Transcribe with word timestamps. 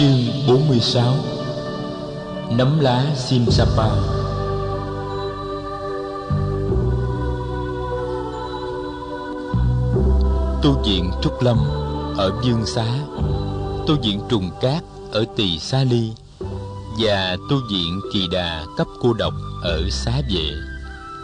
Chương 0.00 0.46
46 0.46 1.14
Nấm 2.50 2.80
lá 2.80 3.06
Simsapa. 3.16 3.88
Tu 10.62 10.82
viện 10.84 11.10
Trúc 11.22 11.42
Lâm 11.42 11.58
ở 12.16 12.32
Dương 12.42 12.66
Xá 12.66 12.86
Tu 13.86 13.96
viện 14.02 14.20
Trùng 14.28 14.50
Cát 14.60 14.82
ở 15.12 15.24
Tỳ 15.36 15.58
Xá 15.58 15.84
Ly, 15.90 16.12
Và 16.98 17.36
tu 17.50 17.56
viện 17.70 18.00
Kỳ 18.12 18.28
Đà 18.32 18.64
cấp 18.76 18.86
cô 19.00 19.12
độc 19.12 19.34
ở 19.62 19.82
Xá 19.90 20.12
Vệ 20.34 20.50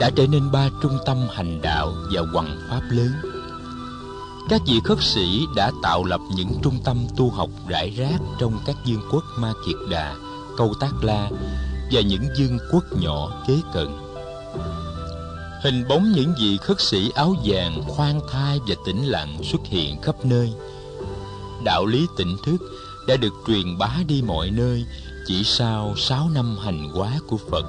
Đã 0.00 0.10
trở 0.16 0.26
nên 0.26 0.50
ba 0.52 0.68
trung 0.82 0.98
tâm 1.06 1.16
hành 1.34 1.62
đạo 1.62 1.92
và 2.12 2.22
hoằng 2.32 2.58
pháp 2.70 2.82
lớn 2.90 3.35
các 4.48 4.62
vị 4.66 4.80
khất 4.84 4.98
sĩ 5.02 5.46
đã 5.56 5.70
tạo 5.82 6.04
lập 6.04 6.20
những 6.34 6.58
trung 6.62 6.78
tâm 6.84 7.06
tu 7.16 7.30
học 7.30 7.50
rải 7.68 7.90
rác 7.90 8.18
trong 8.38 8.58
các 8.66 8.76
dương 8.84 9.00
quốc 9.12 9.24
Ma 9.38 9.52
Kiệt 9.66 9.76
Đà, 9.90 10.14
Câu 10.56 10.74
Tác 10.80 10.92
La 11.02 11.30
và 11.92 12.00
những 12.00 12.22
dương 12.36 12.58
quốc 12.72 12.84
nhỏ 13.00 13.44
kế 13.48 13.60
cận. 13.74 13.88
Hình 15.62 15.84
bóng 15.88 16.12
những 16.12 16.34
vị 16.40 16.58
khất 16.62 16.80
sĩ 16.80 17.10
áo 17.14 17.34
vàng 17.44 17.82
khoan 17.88 18.20
thai 18.32 18.60
và 18.68 18.74
tĩnh 18.86 19.04
lặng 19.04 19.38
xuất 19.44 19.60
hiện 19.64 20.02
khắp 20.02 20.24
nơi. 20.24 20.52
Đạo 21.64 21.86
lý 21.86 22.06
tỉnh 22.16 22.36
thức 22.44 22.58
đã 23.08 23.16
được 23.16 23.32
truyền 23.46 23.78
bá 23.78 23.90
đi 24.08 24.22
mọi 24.22 24.50
nơi 24.50 24.84
chỉ 25.26 25.44
sau 25.44 25.94
sáu 25.96 26.28
năm 26.34 26.56
hành 26.64 26.88
hóa 26.88 27.12
của 27.28 27.38
Phật. 27.50 27.64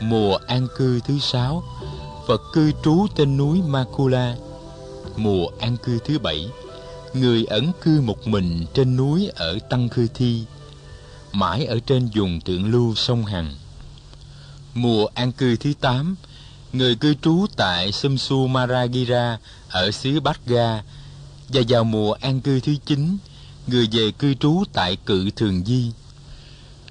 Mùa 0.00 0.36
an 0.46 0.68
cư 0.76 1.00
thứ 1.06 1.18
sáu, 1.18 1.62
Phật 2.28 2.40
cư 2.52 2.72
trú 2.84 3.06
trên 3.16 3.36
núi 3.36 3.62
Makula– 3.66 4.36
mùa 5.18 5.46
an 5.60 5.76
cư 5.76 5.98
thứ 6.04 6.18
bảy, 6.18 6.48
người 7.14 7.44
ẩn 7.44 7.72
cư 7.82 8.00
một 8.00 8.26
mình 8.26 8.66
trên 8.74 8.96
núi 8.96 9.30
ở 9.34 9.58
tăng 9.70 9.88
khư 9.88 10.06
thi, 10.14 10.42
mãi 11.32 11.64
ở 11.64 11.78
trên 11.86 12.08
vùng 12.14 12.40
thượng 12.40 12.70
lưu 12.70 12.94
sông 12.94 13.24
hằng 13.24 13.54
mùa 14.78 15.06
an 15.14 15.32
cư 15.32 15.56
thứ 15.56 15.72
tám, 15.80 16.16
người 16.72 16.94
cư 16.94 17.14
trú 17.14 17.46
tại 17.56 17.92
Sumsu 17.92 18.46
Maragira 18.46 19.38
ở 19.70 19.90
xứ 19.90 20.20
Bát 20.20 20.46
Ga, 20.46 20.82
và 21.48 21.62
vào 21.68 21.84
mùa 21.84 22.12
an 22.12 22.40
cư 22.40 22.60
thứ 22.60 22.74
chín, 22.86 23.18
người 23.66 23.88
về 23.92 24.10
cư 24.10 24.34
trú 24.34 24.64
tại 24.72 24.96
Cự 25.06 25.30
Thường 25.36 25.64
Di. 25.64 25.92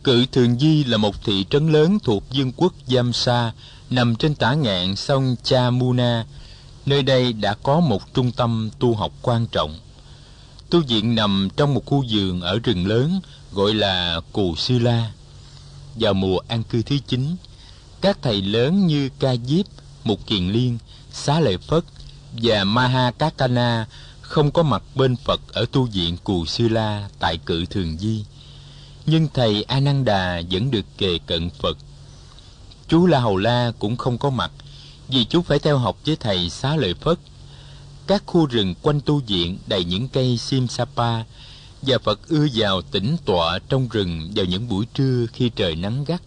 Cự 0.04 0.26
Thường 0.26 0.60
Di 0.60 0.84
là 0.84 0.98
một 0.98 1.24
thị 1.24 1.46
trấn 1.50 1.72
lớn 1.72 1.98
thuộc 2.04 2.24
vương 2.36 2.52
quốc 2.52 2.74
Giamsa 2.88 3.52
nằm 3.90 4.16
trên 4.16 4.36
tả 4.36 4.54
ngạn 4.54 4.96
sông 4.96 5.36
Chamuna 5.44 6.26
Nơi 6.88 7.04
đây 7.04 7.34
đã 7.34 7.54
có 7.64 7.80
một 7.80 8.14
trung 8.14 8.32
tâm 8.32 8.70
tu 8.80 8.96
học 8.96 9.12
quan 9.22 9.48
trọng. 9.48 9.80
Tu 10.70 10.82
viện 10.82 11.16
nằm 11.16 11.50
trong 11.58 11.74
một 11.74 11.86
khu 11.86 12.06
vườn 12.10 12.42
ở 12.42 12.60
rừng 12.64 12.88
lớn 12.88 13.20
gọi 13.52 13.74
là 13.74 14.22
Cù 14.32 14.56
Sư 14.56 14.80
La. 14.80 15.12
Vào 15.96 16.14
mùa 16.14 16.40
an 16.48 16.64
cư 16.64 16.82
thứ 16.82 16.98
chín, 17.08 17.36
các 18.02 18.18
thầy 18.22 18.42
lớn 18.42 18.88
như 18.88 19.10
Ca 19.20 19.36
Diếp, 19.46 19.66
Mục 20.04 20.20
Kiền 20.28 20.48
Liên, 20.50 20.78
Xá 21.12 21.40
Lợi 21.40 21.58
Phất 21.58 21.84
và 22.32 22.64
Maha 22.64 23.12
Kakana 23.12 23.86
không 24.22 24.52
có 24.52 24.64
mặt 24.64 24.84
bên 24.96 25.16
Phật 25.16 25.42
ở 25.54 25.66
tu 25.72 25.84
viện 25.84 26.18
Cù 26.24 26.46
Sư 26.46 26.68
La 26.68 27.10
tại 27.20 27.38
cự 27.38 27.66
Thường 27.66 27.98
Di. 27.98 28.26
Nhưng 29.06 29.28
thầy 29.34 29.64
Ananda 29.64 30.42
vẫn 30.52 30.72
được 30.72 30.86
kề 30.98 31.20
cận 31.26 31.50
Phật. 31.50 31.78
Chú 32.88 33.06
La 33.06 33.20
Hầu 33.20 33.38
La 33.38 33.72
cũng 33.80 33.98
không 33.98 34.18
có 34.18 34.30
mặt 34.30 34.52
vì 35.10 35.26
chú 35.26 35.42
phải 35.42 35.60
theo 35.60 35.78
học 35.78 35.98
với 36.06 36.16
thầy 36.16 36.50
xá 36.50 36.76
lợi 36.76 36.94
phất. 36.94 37.20
Các 38.08 38.24
khu 38.26 38.46
rừng 38.46 38.76
quanh 38.82 39.02
tu 39.02 39.22
viện 39.28 39.58
đầy 39.68 39.84
những 39.84 40.08
cây 40.08 40.38
sim 40.38 40.68
sapa 40.68 41.24
và 41.82 41.98
phật 41.98 42.28
ưa 42.28 42.48
vào 42.54 42.82
tĩnh 42.82 43.16
tọa 43.26 43.60
trong 43.70 43.88
rừng 43.88 44.32
vào 44.36 44.46
những 44.46 44.70
buổi 44.70 44.86
trưa 44.94 45.26
khi 45.34 45.50
trời 45.56 45.76
nắng 45.76 46.04
gắt. 46.06 46.22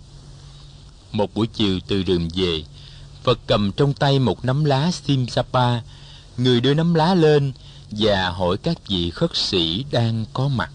Một 1.13 1.35
buổi 1.35 1.47
chiều 1.47 1.81
từ 1.89 2.03
rừng 2.03 2.29
về, 2.35 2.65
phật 3.23 3.39
cầm 3.47 3.73
trong 3.73 3.93
tay 3.93 4.19
một 4.19 4.45
nắm 4.45 4.65
lá 4.65 4.91
sim 4.93 5.29
sapa. 5.29 5.81
Người 6.37 6.61
đưa 6.61 6.75
nắm 6.75 6.95
lá 6.95 7.15
lên 7.15 7.53
và 7.91 8.31
hỏi 8.31 8.57
các 8.57 8.89
vị 8.89 9.11
khất 9.11 9.37
sĩ 9.37 9.85
đang 9.91 10.25
có 10.33 10.49
mặt. 10.49 10.71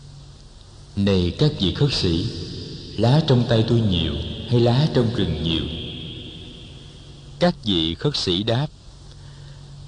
Này 0.96 1.36
các 1.40 1.52
vị 1.60 1.74
khất 1.74 1.94
sĩ, 1.94 2.26
lá 2.98 3.22
trong 3.28 3.46
tay 3.50 3.66
tôi 3.70 3.82
nhiều 3.82 4.14
hay 4.50 4.60
lá 4.60 4.88
trong 4.94 5.16
rừng 5.16 5.44
nhiều? 5.44 5.85
Các 7.40 7.56
vị 7.64 7.96
khất 7.96 8.18
sĩ 8.18 8.44
đáp 8.44 8.68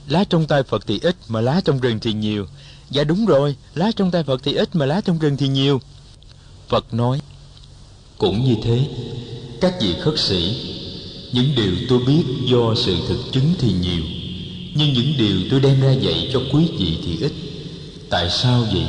Lá 0.07 0.23
trong 0.23 0.47
tay 0.47 0.63
Phật 0.63 0.87
thì 0.87 0.99
ít 0.99 1.15
mà 1.27 1.41
lá 1.41 1.61
trong 1.65 1.79
rừng 1.79 1.99
thì 1.99 2.13
nhiều. 2.13 2.45
Dạ 2.89 3.03
đúng 3.03 3.25
rồi, 3.25 3.55
lá 3.75 3.91
trong 3.95 4.11
tay 4.11 4.23
Phật 4.23 4.41
thì 4.43 4.53
ít 4.53 4.75
mà 4.75 4.85
lá 4.85 5.01
trong 5.01 5.19
rừng 5.19 5.37
thì 5.37 5.47
nhiều. 5.47 5.81
Phật 6.69 6.93
nói 6.93 7.21
Cũng 8.17 8.43
như 8.43 8.55
thế, 8.63 8.87
các 9.61 9.73
vị 9.81 9.95
khất 10.01 10.19
sĩ 10.19 10.55
Những 11.33 11.55
điều 11.55 11.71
tôi 11.89 11.99
biết 12.07 12.23
do 12.45 12.75
sự 12.75 12.97
thực 13.07 13.19
chứng 13.31 13.53
thì 13.59 13.73
nhiều 13.73 14.03
Nhưng 14.75 14.93
những 14.93 15.13
điều 15.17 15.37
tôi 15.51 15.59
đem 15.59 15.81
ra 15.81 15.91
dạy 15.91 16.29
cho 16.33 16.41
quý 16.53 16.69
vị 16.77 16.97
thì 17.05 17.17
ít. 17.21 17.31
Tại 18.09 18.29
sao 18.29 18.61
vậy? 18.73 18.87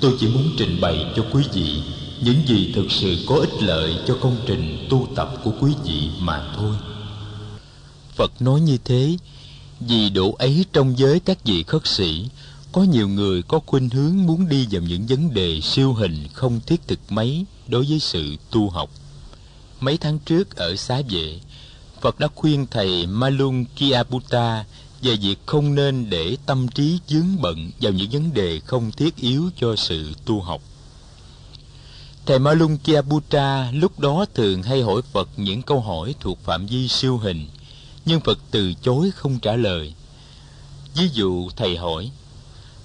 Tôi 0.00 0.12
chỉ 0.20 0.26
muốn 0.26 0.50
trình 0.58 0.80
bày 0.80 1.06
cho 1.16 1.24
quý 1.32 1.44
vị 1.52 1.82
Những 2.20 2.36
gì 2.46 2.72
thực 2.74 2.86
sự 2.90 3.16
có 3.26 3.34
ích 3.34 3.62
lợi 3.62 3.94
cho 4.06 4.16
công 4.20 4.36
trình 4.46 4.86
tu 4.90 5.08
tập 5.16 5.34
của 5.44 5.52
quý 5.60 5.72
vị 5.84 6.08
mà 6.18 6.42
thôi. 6.56 6.89
Phật 8.20 8.42
nói 8.42 8.60
như 8.60 8.78
thế 8.84 9.16
vì 9.80 10.10
độ 10.10 10.32
ấy 10.38 10.64
trong 10.72 10.98
giới 10.98 11.20
các 11.20 11.44
vị 11.44 11.62
khất 11.62 11.86
sĩ 11.86 12.28
có 12.72 12.82
nhiều 12.82 13.08
người 13.08 13.42
có 13.42 13.60
khuynh 13.66 13.88
hướng 13.90 14.26
muốn 14.26 14.48
đi 14.48 14.66
vào 14.70 14.82
những 14.82 15.06
vấn 15.06 15.34
đề 15.34 15.60
siêu 15.60 15.92
hình 15.92 16.28
không 16.32 16.60
thiết 16.66 16.80
thực 16.88 16.98
mấy 17.08 17.44
đối 17.68 17.84
với 17.84 17.98
sự 17.98 18.36
tu 18.50 18.70
học. 18.70 18.90
Mấy 19.80 19.98
tháng 19.98 20.18
trước 20.18 20.56
ở 20.56 20.76
xá 20.76 21.02
vệ, 21.10 21.40
Phật 22.00 22.18
đã 22.18 22.28
khuyên 22.34 22.66
thầy 22.70 23.06
Malung 23.06 23.64
Kiaputa 23.64 24.64
về 25.02 25.16
việc 25.16 25.38
không 25.46 25.74
nên 25.74 26.10
để 26.10 26.36
tâm 26.46 26.68
trí 26.68 26.98
dướng 27.08 27.40
bận 27.40 27.70
vào 27.80 27.92
những 27.92 28.10
vấn 28.10 28.34
đề 28.34 28.60
không 28.60 28.92
thiết 28.92 29.16
yếu 29.16 29.50
cho 29.60 29.76
sự 29.76 30.12
tu 30.24 30.40
học. 30.40 30.62
Thầy 32.26 32.38
Malung 32.38 32.78
Kiaputa 32.78 33.70
lúc 33.72 34.00
đó 34.00 34.26
thường 34.34 34.62
hay 34.62 34.82
hỏi 34.82 35.02
Phật 35.12 35.28
những 35.36 35.62
câu 35.62 35.80
hỏi 35.80 36.14
thuộc 36.20 36.38
phạm 36.44 36.66
vi 36.66 36.88
siêu 36.88 37.18
hình– 37.18 37.46
nhưng 38.04 38.20
phật 38.20 38.38
từ 38.50 38.72
chối 38.82 39.10
không 39.10 39.38
trả 39.38 39.56
lời. 39.56 39.94
Ví 40.94 41.08
dụ, 41.12 41.50
thầy 41.56 41.76
hỏi, 41.76 42.10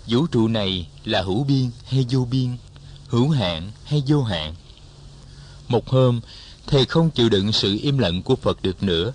vũ 0.08 0.28
trụ 0.28 0.48
này 0.48 0.88
là 1.06 1.22
hữu 1.22 1.44
biên 1.44 1.72
hay 1.86 2.06
vô 2.10 2.28
biên? 2.32 2.58
Hữu 3.08 3.30
hạn 3.30 3.72
hay 3.84 4.04
vô 4.08 4.24
hạn? 4.24 4.56
Một 5.68 5.90
hôm, 5.90 6.22
thầy 6.68 6.86
không 6.86 7.10
chịu 7.10 7.30
đựng 7.30 7.52
sự 7.52 7.80
im 7.82 7.98
lặng 7.98 8.22
của 8.24 8.36
phật 8.36 8.62
được 8.62 8.84
nữa. 8.84 9.14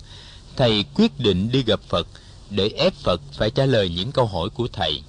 Thầy 0.55 0.85
quyết 0.95 1.19
định 1.19 1.51
đi 1.51 1.63
gặp 1.63 1.79
phật 1.89 2.07
để 2.49 2.67
ép 2.67 2.93
phật 2.93 3.21
phải 3.33 3.51
trả 3.51 3.65
lời 3.65 3.89
những 3.89 4.11
câu 4.11 4.25
hỏi 4.25 4.49
của 4.49 4.67
thầy. 4.73 5.01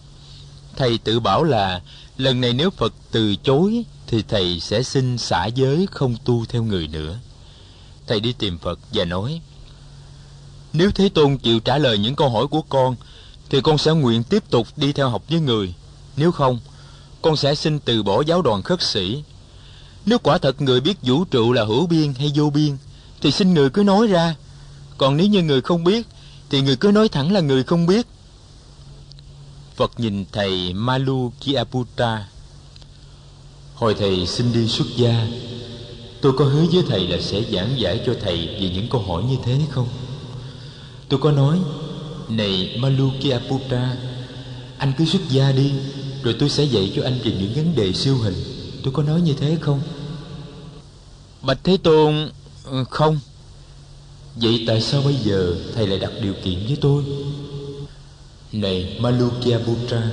Thầy 0.77 0.99
tự 0.99 1.21
bảo 1.21 1.45
là, 1.45 1.83
lần 2.17 2.41
này 2.41 2.53
nếu 2.53 2.71
phật 2.71 2.95
từ 3.11 3.37
chối 3.37 3.85
thì 4.07 4.23
thầy 4.29 4.61
sẽ 4.61 4.83
xin 4.83 5.19
xả 5.19 5.47
giới 5.47 5.87
không 5.91 6.17
tu 6.25 6.45
theo 6.49 6.63
người 6.63 6.89
nữa. 6.89 7.19
Thầy 8.07 8.21
đi 8.21 8.33
tìm 8.33 8.59
phật 8.59 8.79
và 8.93 9.05
nói 9.05 9.41
nếu 10.73 10.91
Thế 10.91 11.09
Tôn 11.09 11.37
chịu 11.39 11.61
trả 11.61 11.79
lời 11.79 11.99
những 11.99 12.15
câu 12.15 12.29
hỏi 12.29 12.47
của 12.47 12.63
con, 12.63 12.97
Thì 13.51 13.61
con 13.61 13.79
sẽ 13.79 13.93
nguyện 13.93 14.23
tiếp 14.23 14.43
tục 14.51 14.67
đi 14.77 14.93
theo 14.93 15.09
học 15.09 15.23
với 15.31 15.41
người. 15.41 15.75
Nếu 16.17 16.33
không, 16.33 16.61
Con 17.23 17.37
sẽ 17.37 17.55
xin 17.55 17.79
từ 17.79 18.03
bỏ 18.03 18.23
giáo 18.27 18.43
đoàn 18.43 18.63
khất 18.63 18.83
sĩ. 18.83 19.23
Nếu 20.07 20.19
quả 20.19 20.39
thật 20.39 20.61
người 20.61 20.81
biết 20.81 20.99
vũ 21.03 21.25
trụ 21.25 21.53
là 21.53 21.65
hữu 21.65 21.87
biên 21.87 22.15
hay 22.15 22.33
vô 22.35 22.51
biên, 22.51 22.77
Thì 23.21 23.31
xin 23.31 23.55
người 23.55 23.71
cứ 23.71 23.83
nói 23.83 24.07
ra. 24.07 24.35
Còn 24.99 25.17
nếu 25.17 25.27
như 25.27 25.43
người 25.43 25.61
không 25.61 25.85
biết, 25.85 26.07
Thì 26.51 26.61
người 26.61 26.77
cứ 26.77 26.91
nói 26.91 27.09
thẳng 27.09 27.33
là 27.33 27.41
người 27.41 27.65
không 27.65 27.87
biết. 27.87 28.07
Phật 29.77 30.01
nhìn 30.01 30.25
thầy 30.33 30.73
Malu 30.73 31.33
Kiaputa 31.41 32.27
Hồi 33.75 33.95
thầy 33.99 34.27
xin 34.27 34.53
đi 34.53 34.69
xuất 34.69 34.87
gia, 34.97 35.27
Tôi 36.21 36.33
có 36.39 36.45
hứa 36.45 36.65
với 36.73 36.83
thầy 36.89 37.09
là 37.09 37.19
sẽ 37.21 37.43
giảng 37.53 37.81
giải 37.81 38.01
cho 38.07 38.15
thầy 38.23 38.47
về 38.47 38.71
những 38.75 38.89
câu 38.91 39.01
hỏi 39.01 39.23
như 39.23 39.37
thế 39.45 39.61
không? 39.71 39.89
Tôi 41.13 41.21
có 41.21 41.31
nói 41.31 41.59
Này 42.29 42.77
Malukiaputra 42.79 43.97
Anh 44.79 44.93
cứ 44.99 45.05
xuất 45.05 45.23
gia 45.29 45.53
đi 45.53 45.73
Rồi 46.23 46.37
tôi 46.39 46.49
sẽ 46.49 46.65
dạy 46.65 46.93
cho 46.97 47.03
anh 47.05 47.19
về 47.25 47.33
những 47.39 47.53
vấn 47.55 47.75
đề 47.77 47.93
siêu 47.93 48.17
hình. 48.17 48.35
Tôi 48.83 48.93
có 48.93 49.03
nói 49.03 49.21
như 49.21 49.35
thế 49.41 49.57
không? 49.61 49.81
Bạch 51.43 51.59
Thế 51.65 51.77
Tôn 51.83 52.29
ừ, 52.65 52.85
Không. 52.91 53.19
Vậy 54.37 54.65
tại 54.67 54.81
sao 54.81 55.03
bây 55.05 55.15
giờ 55.15 55.55
thầy 55.75 55.87
lại 55.87 55.99
đặt 55.99 56.13
điều 56.23 56.35
kiện 56.45 56.59
với 56.67 56.77
tôi? 56.81 57.03
Này 58.53 58.99
Malukiaputra 59.01 60.11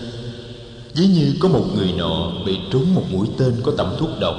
Ví 0.96 1.08
như 1.08 1.34
có 1.40 1.50
một 1.50 1.66
người 1.76 1.92
nọ 1.92 2.32
bị 2.46 2.58
trúng 2.72 2.96
một 2.96 3.04
mũi 3.12 3.28
tên 3.38 3.62
có 3.64 3.72
tẩm 3.78 3.96
thuốc 4.00 4.10
độc. 4.20 4.36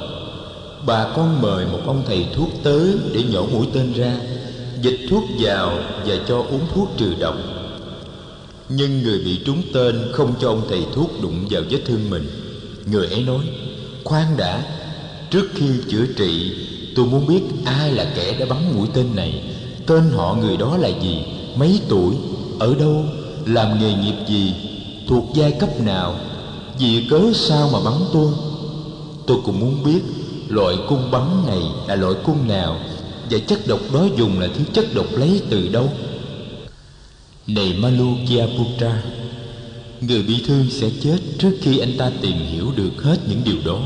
Bà 0.87 1.13
con 1.17 1.43
mời 1.43 1.67
một 1.67 1.81
ông 1.87 2.03
thầy 2.07 2.27
thuốc 2.35 2.49
tới 2.63 2.95
để 3.13 3.23
nhổ 3.23 3.47
mũi 3.47 3.67
tên 3.75 3.93
ra 3.93 4.21
dịch 4.83 5.07
thuốc 5.11 5.25
vào 5.39 5.79
và 6.07 6.15
cho 6.29 6.37
uống 6.37 6.67
thuốc 6.75 6.89
trừ 6.97 7.15
độc. 7.21 7.35
Nhưng 8.69 9.03
người 9.03 9.19
bị 9.19 9.41
trúng 9.47 9.63
tên 9.75 10.09
không 10.13 10.35
cho 10.41 10.49
ông 10.49 10.63
thầy 10.69 10.87
thuốc 10.95 11.11
đụng 11.23 11.47
vào 11.51 11.63
vết 11.71 11.81
thương 11.87 12.11
mình. 12.11 12.29
Người 12.87 13.07
ấy 13.07 13.23
nói, 13.23 13.45
khoan 14.05 14.37
đã, 14.37 14.65
trước 15.31 15.49
khi 15.55 15.67
chữa 15.91 16.07
trị, 16.17 16.53
tôi 16.97 17.07
muốn 17.07 17.27
biết 17.27 17.41
ai 17.65 17.93
là 17.93 18.13
kẻ 18.15 18.37
đã 18.39 18.47
bắn 18.47 18.77
mũi 18.77 18.89
tên 18.95 19.07
này. 19.17 19.43
Tên 19.87 20.11
họ 20.17 20.35
người 20.41 20.57
đó 20.57 20.77
là 20.77 20.89
gì? 20.89 21.25
Mấy 21.57 21.81
tuổi? 21.89 22.15
Ở 22.59 22.75
đâu? 22.75 23.05
Làm 23.47 23.81
nghề 23.81 23.95
nghiệp 23.95 24.17
gì? 24.29 24.55
Thuộc 25.09 25.25
giai 25.35 25.53
cấp 25.53 25.81
nào? 25.81 26.15
Vì 26.79 27.07
cớ 27.11 27.21
sao 27.35 27.69
mà 27.73 27.79
bắn 27.85 27.95
tôi? 28.13 28.33
Tôi 29.27 29.37
cũng 29.45 29.61
muốn 29.61 29.85
biết, 29.85 30.01
loại 30.49 30.77
cung 30.89 31.11
bắn 31.11 31.47
này 31.47 31.63
là 31.89 31.95
loại 31.95 32.15
cung 32.25 32.49
nào? 32.49 32.77
Và 33.31 33.39
chất 33.39 33.67
độc 33.67 33.81
đó 33.93 34.07
dùng 34.19 34.41
là 34.41 34.49
thứ 34.57 34.65
chất 34.73 34.95
độc 34.95 35.07
lấy 35.17 35.43
từ 35.51 35.69
đâu? 35.69 35.91
Này 37.47 37.75
Malukiaputra 37.79 39.03
Người 40.01 40.23
bị 40.23 40.45
thương 40.47 40.67
sẽ 40.71 40.91
chết 41.03 41.19
trước 41.39 41.53
khi 41.63 41.79
anh 41.79 41.99
ta 41.99 42.11
tìm 42.23 42.37
hiểu 42.37 42.73
được 42.77 43.03
hết 43.03 43.17
những 43.29 43.41
điều 43.45 43.57
đó. 43.65 43.79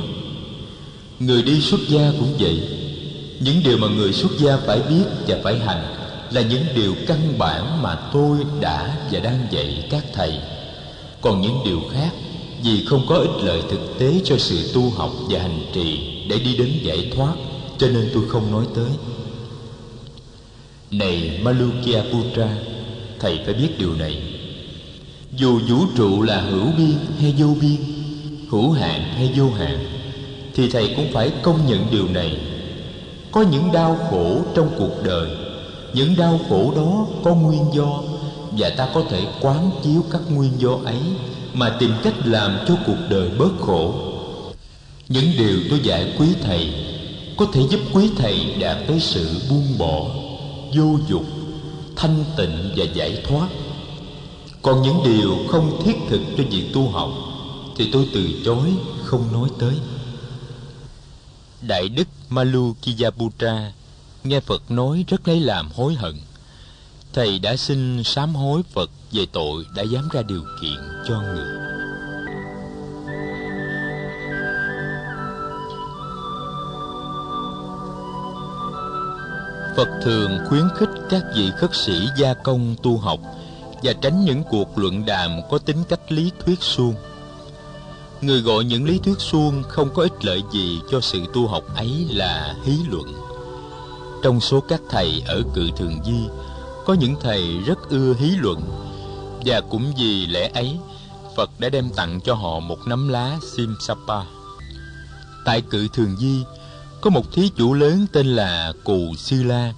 Người 1.19 1.43
đi 1.43 1.61
xuất 1.61 1.81
gia 1.89 2.13
cũng 2.21 2.35
vậy. 2.39 2.69
Những 3.41 3.57
điều 3.65 3.79
mà 3.79 3.89
người 3.89 4.13
xuất 4.13 4.31
gia 4.39 4.57
phải 4.57 4.81
biết 4.89 5.05
và 5.27 5.37
phải 5.43 5.59
hành 5.59 5.95
Là 6.31 6.41
những 6.41 6.65
điều 6.75 6.95
căn 7.07 7.39
bản 7.39 7.83
mà 7.83 7.97
tôi 8.13 8.39
đã 8.61 8.97
và 9.13 9.21
đang 9.21 9.47
dạy 9.51 9.87
các 9.91 10.05
thầy. 10.15 10.39
Còn 11.21 11.41
những 11.41 11.59
điều 11.65 11.81
khác, 11.93 12.11
Vì 12.63 12.85
không 12.85 13.07
có 13.09 13.15
ích 13.15 13.45
lợi 13.45 13.63
thực 13.71 13.99
tế 13.99 14.21
cho 14.25 14.39
sự 14.39 14.71
tu 14.75 14.91
học 14.91 15.13
và 15.29 15.41
hành 15.41 15.61
trì 15.75 15.99
Để 16.29 16.39
đi 16.39 16.57
đến 16.57 16.71
giải 16.83 17.13
thoát, 17.17 17.35
Cho 17.79 17.87
nên 17.87 18.11
tôi 18.15 18.25
không 18.29 18.53
nói 18.53 18.65
tới. 18.75 18.91
Này 20.99 21.41
Malukiaputra 21.43 22.49
Thầy 23.21 23.41
phải 23.45 23.55
biết 23.55 23.69
điều 23.79 23.95
này. 23.95 24.23
Dù 25.37 25.61
vũ 25.69 25.77
trụ 25.97 26.23
là 26.23 26.41
hữu 26.41 26.67
biên 26.77 26.97
hay 27.21 27.35
vô 27.39 27.47
biên 27.61 27.77
Hữu 28.51 28.71
hạn 28.71 29.03
hay 29.17 29.33
vô 29.37 29.51
hạn, 29.51 29.79
Thì 30.55 30.71
thầy 30.71 30.95
cũng 30.97 31.13
phải 31.13 31.31
công 31.43 31.67
nhận 31.67 31.87
điều 31.91 32.09
này. 32.09 32.39
Có 33.33 33.43
những 33.43 33.73
đau 33.73 33.99
khổ 34.11 34.43
trong 34.55 34.69
cuộc 34.79 35.03
đời, 35.05 35.29
Những 35.95 36.17
đau 36.17 36.41
khổ 36.49 36.73
đó 36.77 37.07
có 37.25 37.35
nguyên 37.35 37.65
do, 37.75 38.03
Và 38.59 38.71
ta 38.71 38.89
có 38.95 39.03
thể 39.11 39.21
quán 39.41 39.71
chiếu 39.85 40.05
các 40.11 40.21
nguyên 40.31 40.53
do 40.59 40.79
ấy 40.85 41.01
Mà 41.55 41.77
tìm 41.79 41.91
cách 42.03 42.15
làm 42.25 42.59
cho 42.69 42.77
cuộc 42.87 42.99
đời 43.11 43.29
bớt 43.39 43.53
khổ. 43.61 43.95
Những 45.09 45.27
điều 45.39 45.59
tôi 45.71 45.81
dạy 45.83 46.13
quý 46.19 46.27
thầy 46.43 46.75
Có 47.37 47.47
thể 47.53 47.61
giúp 47.71 47.81
quý 47.93 48.11
thầy 48.17 48.55
đạt 48.61 48.77
tới 48.89 49.01
sự 49.01 49.41
buông 49.51 49.79
bỏ. 49.79 50.24
Vô 50.75 50.99
dục, 51.09 51.25
thanh 51.97 52.25
tịnh 52.37 52.73
và 52.77 52.85
giải 52.85 53.23
thoát. 53.29 53.49
Còn 54.63 54.83
những 54.83 55.01
điều 55.05 55.37
không 55.49 55.83
thiết 55.85 55.97
thực 56.09 56.21
cho 56.39 56.45
việc 56.51 56.71
tu 56.75 56.91
học 56.91 57.11
thì 57.77 57.91
tôi 57.93 58.09
từ 58.15 58.29
chối, 58.45 58.73
không 59.05 59.33
nói 59.33 59.49
tới. 59.59 59.75
Đại 61.63 61.89
đức 61.89 62.09
malu 62.29 62.75
kiyaputra 62.83 63.73
nghe 64.25 64.41
phật 64.41 64.71
nói 64.71 65.05
rất 65.09 65.29
lấy 65.29 65.41
làm 65.41 65.69
hối 65.75 65.95
hận. 65.95 66.15
Thầy 67.13 67.39
đã 67.39 67.57
xin 67.57 68.05
sám 68.05 68.35
hối 68.35 68.63
phật 68.73 68.91
về 69.13 69.27
tội 69.33 69.65
đã 69.77 69.83
dám 69.83 70.09
ra 70.13 70.23
điều 70.23 70.43
kiện 70.61 70.79
cho 71.09 71.21
người. 71.21 71.74
Phật 79.77 79.89
thường 80.03 80.39
khuyến 80.49 80.69
khích 80.77 80.89
các 81.11 81.23
vị 81.37 81.51
khất 81.57 81.71
sĩ 81.75 82.09
gia 82.17 82.35
công 82.35 82.75
tu 82.83 82.99
học 82.99 83.21
và 83.83 83.93
tránh 83.93 84.25
những 84.25 84.43
cuộc 84.51 84.79
luận 84.79 85.05
đàm 85.07 85.41
có 85.51 85.59
tính 85.59 85.77
cách 85.89 86.13
lý 86.13 86.31
thuyết 86.45 86.63
suông. 86.63 86.95
Người 88.21 88.41
gọi 88.41 88.65
những 88.65 88.85
lý 88.85 88.99
thuyết 88.99 89.19
suông 89.19 89.63
không 89.63 89.95
có 89.95 90.03
ích 90.03 90.25
lợi 90.25 90.43
gì 90.53 90.81
cho 90.91 91.01
sự 91.01 91.21
tu 91.35 91.47
học 91.47 91.65
ấy 91.77 92.07
là 92.11 92.55
hí 92.65 92.73
luận. 92.91 93.15
Trong 94.23 94.41
số 94.41 94.61
các 94.61 94.81
thầy 94.91 95.23
ở 95.27 95.43
cự 95.55 95.69
thường 95.77 96.01
di, 96.05 96.29
có 96.85 96.95
những 96.95 97.17
thầy 97.21 97.59
rất 97.67 97.89
ưa 97.89 98.15
hí 98.15 98.31
luận 98.31 98.61
và 99.45 99.61
cũng 99.61 99.93
vì 99.99 100.27
lẽ 100.27 100.51
ấy, 100.55 100.79
Phật 101.37 101.51
đã 101.59 101.69
đem 101.69 101.91
tặng 101.97 102.21
cho 102.25 102.35
họ 102.35 102.61
một 102.61 102.79
nắm 102.87 103.09
lá 103.09 103.39
Sim 103.57 103.75
Sapa. 103.81 104.25
Tại 105.45 105.61
cự 105.61 105.89
thường 105.89 106.17
di, 106.17 106.45
có 107.05 107.11
một 107.11 107.33
thí 107.33 107.51
chủ 107.57 107.75
lớn 107.75 108.07
tên 108.13 108.27
là 108.27 108.73
Cù 108.85 109.15
Sư 109.17 109.43
La. 109.43 109.73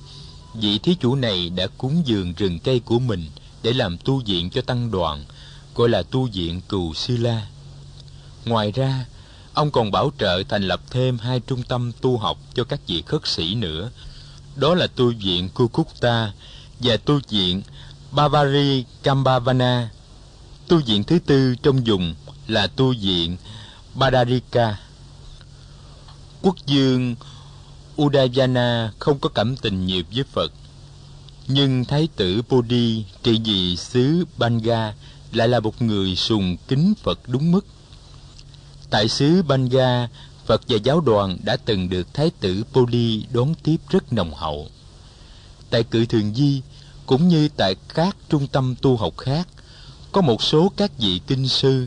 Vị 0.54 0.78
thí 0.78 0.94
chủ 1.00 1.14
này 1.14 1.50
đã 1.50 1.66
cúng 1.78 2.02
dường 2.04 2.32
rừng 2.32 2.58
cây 2.58 2.80
của 2.80 2.98
mình 2.98 3.24
để 3.62 3.72
làm 3.72 3.98
tu 3.98 4.22
viện 4.26 4.50
cho 4.50 4.62
tăng 4.62 4.90
đoàn, 4.90 5.24
gọi 5.74 5.88
là 5.88 6.02
tu 6.02 6.28
viện 6.32 6.60
Cù 6.68 6.94
Sư 6.94 7.16
La. 7.16 7.46
Ngoài 8.44 8.72
ra, 8.72 9.06
ông 9.54 9.70
còn 9.70 9.90
bảo 9.90 10.12
trợ 10.18 10.42
thành 10.48 10.62
lập 10.62 10.80
thêm 10.90 11.18
hai 11.18 11.40
trung 11.40 11.62
tâm 11.62 11.92
tu 12.00 12.18
học 12.18 12.38
cho 12.54 12.64
các 12.64 12.80
vị 12.86 13.02
khất 13.06 13.26
sĩ 13.26 13.54
nữa. 13.54 13.90
Đó 14.56 14.74
là 14.74 14.86
tu 14.86 15.12
viện 15.20 15.48
Kukukta 15.48 16.32
và 16.80 16.96
tu 16.96 17.20
viện 17.28 17.62
Bavari 18.12 18.84
Kambavana. 19.02 19.90
Tu 20.68 20.78
viện 20.78 21.04
thứ 21.04 21.18
tư 21.18 21.54
trong 21.62 21.84
vùng 21.86 22.14
là 22.46 22.66
tu 22.66 22.94
viện 23.00 23.36
Badarika 23.94 24.76
quốc 26.46 26.66
dương 26.66 27.14
Udayana 28.02 28.92
không 28.98 29.18
có 29.18 29.28
cảm 29.28 29.56
tình 29.56 29.86
nhiều 29.86 30.02
với 30.14 30.24
Phật. 30.32 30.52
Nhưng 31.48 31.84
Thái 31.84 32.08
tử 32.16 32.42
Bodhi 32.48 33.04
trị 33.22 33.40
vì 33.44 33.76
xứ 33.76 34.24
Banga 34.38 34.94
lại 35.32 35.48
là 35.48 35.60
một 35.60 35.82
người 35.82 36.16
sùng 36.16 36.56
kính 36.68 36.94
Phật 37.02 37.18
đúng 37.26 37.52
mức. 37.52 37.66
Tại 38.90 39.08
xứ 39.08 39.42
Banga, 39.42 40.08
Phật 40.46 40.60
và 40.68 40.78
giáo 40.84 41.00
đoàn 41.00 41.38
đã 41.44 41.56
từng 41.56 41.88
được 41.88 42.14
Thái 42.14 42.30
tử 42.40 42.64
Bodhi 42.74 43.24
đón 43.32 43.54
tiếp 43.54 43.76
rất 43.88 44.12
nồng 44.12 44.34
hậu. 44.34 44.68
Tại 45.70 45.82
cự 45.82 46.06
thường 46.06 46.34
di, 46.34 46.62
cũng 47.06 47.28
như 47.28 47.48
tại 47.56 47.74
các 47.94 48.16
trung 48.28 48.46
tâm 48.46 48.74
tu 48.82 48.96
học 48.96 49.16
khác, 49.18 49.48
có 50.12 50.20
một 50.20 50.42
số 50.42 50.72
các 50.76 50.98
vị 50.98 51.20
kinh 51.26 51.48
sư 51.48 51.86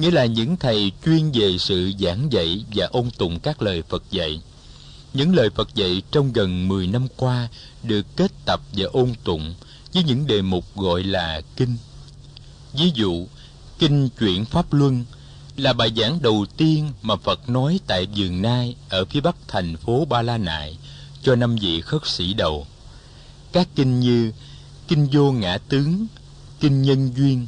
nghĩa 0.00 0.10
là 0.10 0.26
những 0.26 0.56
thầy 0.56 0.92
chuyên 1.04 1.30
về 1.32 1.58
sự 1.58 1.92
giảng 1.98 2.32
dạy 2.32 2.64
và 2.74 2.86
ôn 2.86 3.10
tụng 3.10 3.40
các 3.40 3.62
lời 3.62 3.82
Phật 3.88 4.02
dạy. 4.10 4.40
Những 5.14 5.34
lời 5.34 5.50
Phật 5.50 5.74
dạy 5.74 6.02
trong 6.10 6.32
gần 6.32 6.68
10 6.68 6.86
năm 6.86 7.06
qua 7.16 7.48
được 7.82 8.06
kết 8.16 8.32
tập 8.44 8.60
và 8.72 8.86
ôn 8.92 9.14
tụng 9.24 9.54
với 9.94 10.02
những 10.02 10.26
đề 10.26 10.42
mục 10.42 10.64
gọi 10.76 11.02
là 11.02 11.40
kinh. 11.56 11.76
Ví 12.72 12.92
dụ, 12.94 13.26
kinh 13.78 14.08
chuyển 14.18 14.44
Pháp 14.44 14.72
Luân 14.72 15.04
là 15.56 15.72
bài 15.72 15.92
giảng 15.96 16.22
đầu 16.22 16.46
tiên 16.56 16.92
mà 17.02 17.16
Phật 17.16 17.48
nói 17.48 17.80
tại 17.86 18.06
vườn 18.16 18.42
Nai 18.42 18.76
ở 18.88 19.04
phía 19.04 19.20
bắc 19.20 19.36
thành 19.48 19.76
phố 19.76 20.04
Ba 20.04 20.22
La 20.22 20.38
Nại 20.38 20.78
cho 21.22 21.36
năm 21.36 21.56
vị 21.56 21.80
khất 21.80 22.06
sĩ 22.06 22.34
đầu. 22.34 22.66
Các 23.52 23.68
kinh 23.74 24.00
như 24.00 24.32
Kinh 24.88 25.08
Vô 25.12 25.32
Ngã 25.32 25.58
Tướng, 25.58 26.06
Kinh 26.60 26.82
Nhân 26.82 27.12
Duyên, 27.16 27.46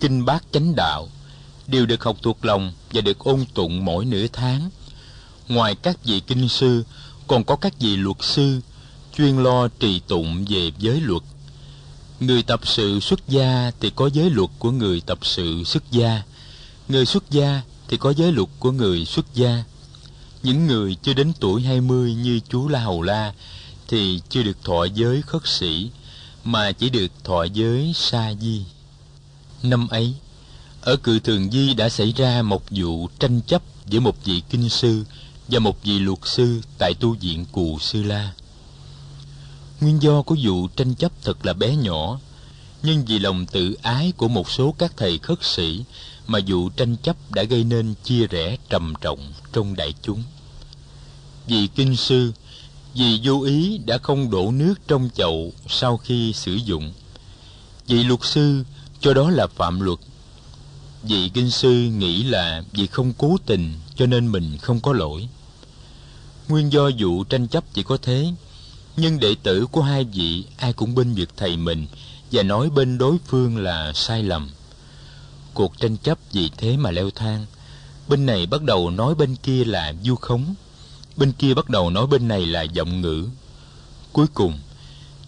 Kinh 0.00 0.24
Bát 0.24 0.44
Chánh 0.52 0.74
Đạo, 0.76 1.08
đều 1.66 1.86
được 1.86 2.04
học 2.04 2.16
thuộc 2.22 2.44
lòng 2.44 2.72
và 2.92 3.00
được 3.00 3.18
ôn 3.18 3.44
tụng 3.54 3.84
mỗi 3.84 4.04
nửa 4.04 4.26
tháng. 4.32 4.70
Ngoài 5.48 5.74
các 5.74 6.04
vị 6.04 6.20
kinh 6.20 6.48
sư, 6.48 6.84
còn 7.26 7.44
có 7.44 7.56
các 7.56 7.80
vị 7.80 7.96
luật 7.96 8.16
sư 8.20 8.60
chuyên 9.16 9.36
lo 9.36 9.68
trì 9.68 10.00
tụng 10.00 10.44
về 10.48 10.72
giới 10.78 11.00
luật. 11.00 11.22
Người 12.20 12.42
tập 12.42 12.60
sự 12.64 13.00
xuất 13.00 13.28
gia 13.28 13.70
thì 13.80 13.90
có 13.90 14.10
giới 14.12 14.30
luật 14.30 14.50
của 14.58 14.70
người 14.70 15.00
tập 15.06 15.18
sự 15.22 15.64
xuất 15.64 15.90
gia. 15.90 16.22
Người 16.88 17.06
xuất 17.06 17.30
gia 17.30 17.62
thì 17.88 17.96
có 17.96 18.12
giới 18.16 18.32
luật 18.32 18.48
của 18.58 18.72
người 18.72 19.04
xuất 19.04 19.34
gia. 19.34 19.64
Những 20.42 20.66
người 20.66 20.96
chưa 21.02 21.12
đến 21.12 21.32
tuổi 21.40 21.62
20 21.62 22.14
như 22.14 22.40
chú 22.48 22.68
La 22.68 22.80
Hầu 22.80 23.02
La 23.02 23.32
thì 23.88 24.20
chưa 24.28 24.42
được 24.42 24.64
thọ 24.64 24.84
giới 24.84 25.22
khất 25.22 25.46
sĩ 25.46 25.90
mà 26.44 26.72
chỉ 26.72 26.90
được 26.90 27.12
thọ 27.24 27.44
giới 27.44 27.92
sa 27.94 28.32
di. 28.40 28.64
Năm 29.62 29.88
ấy, 29.88 30.14
ở 30.84 30.96
cự 30.96 31.18
thường 31.18 31.50
di 31.50 31.74
đã 31.74 31.88
xảy 31.88 32.12
ra 32.16 32.42
một 32.42 32.62
vụ 32.70 33.08
tranh 33.18 33.40
chấp 33.46 33.62
giữa 33.86 34.00
một 34.00 34.24
vị 34.24 34.42
kinh 34.50 34.68
sư 34.68 35.04
và 35.48 35.58
một 35.58 35.84
vị 35.84 35.98
luật 35.98 36.18
sư 36.24 36.60
tại 36.78 36.94
tu 37.00 37.16
viện 37.20 37.44
cù 37.52 37.78
sư 37.78 38.02
la. 38.02 38.32
Nguyên 39.80 40.02
do 40.02 40.22
của 40.22 40.36
vụ 40.42 40.68
tranh 40.68 40.94
chấp 40.94 41.12
thật 41.22 41.46
là 41.46 41.52
bé 41.52 41.76
nhỏ, 41.76 42.20
nhưng 42.82 43.04
vì 43.04 43.18
lòng 43.18 43.46
tự 43.46 43.76
ái 43.82 44.12
của 44.16 44.28
một 44.28 44.50
số 44.50 44.74
các 44.78 44.92
thầy 44.96 45.18
khất 45.18 45.38
sĩ 45.44 45.84
mà 46.26 46.38
vụ 46.46 46.68
tranh 46.68 46.96
chấp 46.96 47.16
đã 47.30 47.42
gây 47.42 47.64
nên 47.64 47.94
chia 48.04 48.26
rẽ 48.26 48.56
trầm 48.68 48.94
trọng 49.00 49.32
trong 49.52 49.76
đại 49.76 49.94
chúng. 50.02 50.22
Vì 51.46 51.66
kinh 51.66 51.96
sư, 51.96 52.32
vì 52.94 53.20
vô 53.24 53.42
ý 53.42 53.78
đã 53.86 53.98
không 53.98 54.30
đổ 54.30 54.50
nước 54.50 54.74
trong 54.88 55.08
chậu 55.14 55.52
sau 55.68 55.96
khi 55.96 56.32
sử 56.32 56.54
dụng 56.54 56.92
vị 57.86 58.04
luật 58.04 58.20
sư, 58.22 58.64
cho 59.00 59.14
đó 59.14 59.30
là 59.30 59.46
phạm 59.46 59.80
luật 59.80 59.98
vị 61.08 61.30
kinh 61.34 61.50
sư 61.50 61.72
nghĩ 61.72 62.22
là 62.22 62.62
vì 62.72 62.86
không 62.86 63.12
cố 63.18 63.36
tình 63.46 63.72
cho 63.96 64.06
nên 64.06 64.32
mình 64.32 64.58
không 64.62 64.80
có 64.80 64.92
lỗi. 64.92 65.28
Nguyên 66.48 66.72
do 66.72 66.90
vụ 66.98 67.24
tranh 67.24 67.48
chấp 67.48 67.64
chỉ 67.74 67.82
có 67.82 67.96
thế, 68.02 68.32
nhưng 68.96 69.20
đệ 69.20 69.34
tử 69.42 69.66
của 69.66 69.82
hai 69.82 70.04
vị 70.04 70.44
ai 70.56 70.72
cũng 70.72 70.94
bên 70.94 71.14
việc 71.14 71.28
thầy 71.36 71.56
mình 71.56 71.86
và 72.32 72.42
nói 72.42 72.70
bên 72.70 72.98
đối 72.98 73.16
phương 73.26 73.56
là 73.56 73.92
sai 73.92 74.22
lầm. 74.22 74.50
Cuộc 75.54 75.80
tranh 75.80 75.96
chấp 75.96 76.18
vì 76.32 76.50
thế 76.56 76.76
mà 76.76 76.90
leo 76.90 77.10
thang. 77.10 77.46
Bên 78.08 78.26
này 78.26 78.46
bắt 78.46 78.62
đầu 78.62 78.90
nói 78.90 79.14
bên 79.14 79.36
kia 79.36 79.64
là 79.64 79.94
du 80.02 80.14
khống, 80.14 80.54
bên 81.16 81.32
kia 81.32 81.54
bắt 81.54 81.68
đầu 81.70 81.90
nói 81.90 82.06
bên 82.06 82.28
này 82.28 82.46
là 82.46 82.62
giọng 82.62 83.00
ngữ. 83.00 83.28
Cuối 84.12 84.26
cùng, 84.34 84.58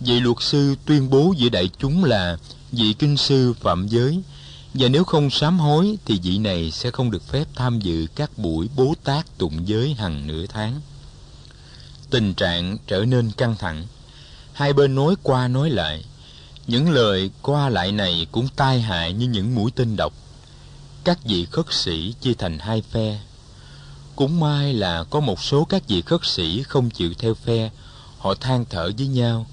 vị 0.01 0.21
luật 0.21 0.37
sư 0.41 0.75
tuyên 0.85 1.11
bố 1.11 1.35
giữa 1.37 1.49
đại 1.49 1.71
chúng 1.79 2.05
là 2.05 2.39
vị 2.73 2.95
kinh 2.99 3.17
sư 3.17 3.53
phạm 3.53 3.89
giới 3.89 4.23
và 4.79 4.89
nếu 4.89 5.05
không 5.05 5.31
sám 5.31 5.59
hối 5.59 5.99
thì 6.05 6.21
vị 6.23 6.39
này 6.39 6.71
sẽ 6.71 6.91
không 6.91 7.11
được 7.11 7.29
phép 7.29 7.45
tham 7.55 7.81
dự 7.81 8.07
các 8.15 8.31
buổi 8.37 8.69
bố 8.77 8.95
tát 9.05 9.39
tụng 9.39 9.69
giới 9.69 9.95
hằng 9.95 10.27
nửa 10.27 10.47
tháng. 10.47 10.81
Tình 12.11 12.35
trạng 12.35 12.77
trở 12.87 13.05
nên 13.05 13.31
căng 13.31 13.57
thẳng. 13.57 13.87
Hai 14.53 14.73
bên 14.73 14.95
nói 14.95 15.15
qua 15.23 15.49
nói 15.49 15.71
lại. 15.71 16.05
Những 16.67 16.91
lời 16.91 17.31
qua 17.43 17.69
lại 17.69 17.93
này 17.93 18.27
cũng 18.33 18.49
tai 18.57 18.81
hại 18.81 19.13
như 19.13 19.29
những 19.29 19.55
mũi 19.55 19.71
tên 19.75 19.97
độc. 19.97 20.13
Các 21.05 21.19
vị 21.25 21.47
khất 21.51 21.67
sĩ 21.71 22.15
chia 22.21 22.35
thành 22.35 22.59
hai 22.59 22.83
phe. 22.91 23.21
Cũng 24.17 24.41
may 24.41 24.75
là 24.75 25.05
có 25.05 25.21
một 25.21 25.43
số 25.43 25.65
các 25.65 25.89
vị 25.89 26.03
khất 26.03 26.21
sĩ 26.25 26.63
không 26.63 26.91
chịu 26.91 27.15
theo 27.19 27.35
phe, 27.35 27.71
họ 28.19 28.35
than 28.35 28.65
thở 28.71 28.91
với 28.99 29.07
nhau 29.07 29.47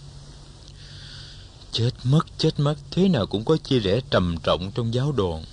chết 1.74 1.92
mất 2.03 2.25
chết 2.38 2.60
mất. 2.60 2.75
Thế 2.92 3.10
nào 3.10 3.25
cũng 3.25 3.46
có 3.46 3.58
chia 3.58 3.80
rẽ 3.80 4.00
trầm 4.10 4.36
trọng 4.44 4.72
trong 4.72 4.94
giáo 4.94 5.12
đoàn. 5.12 5.44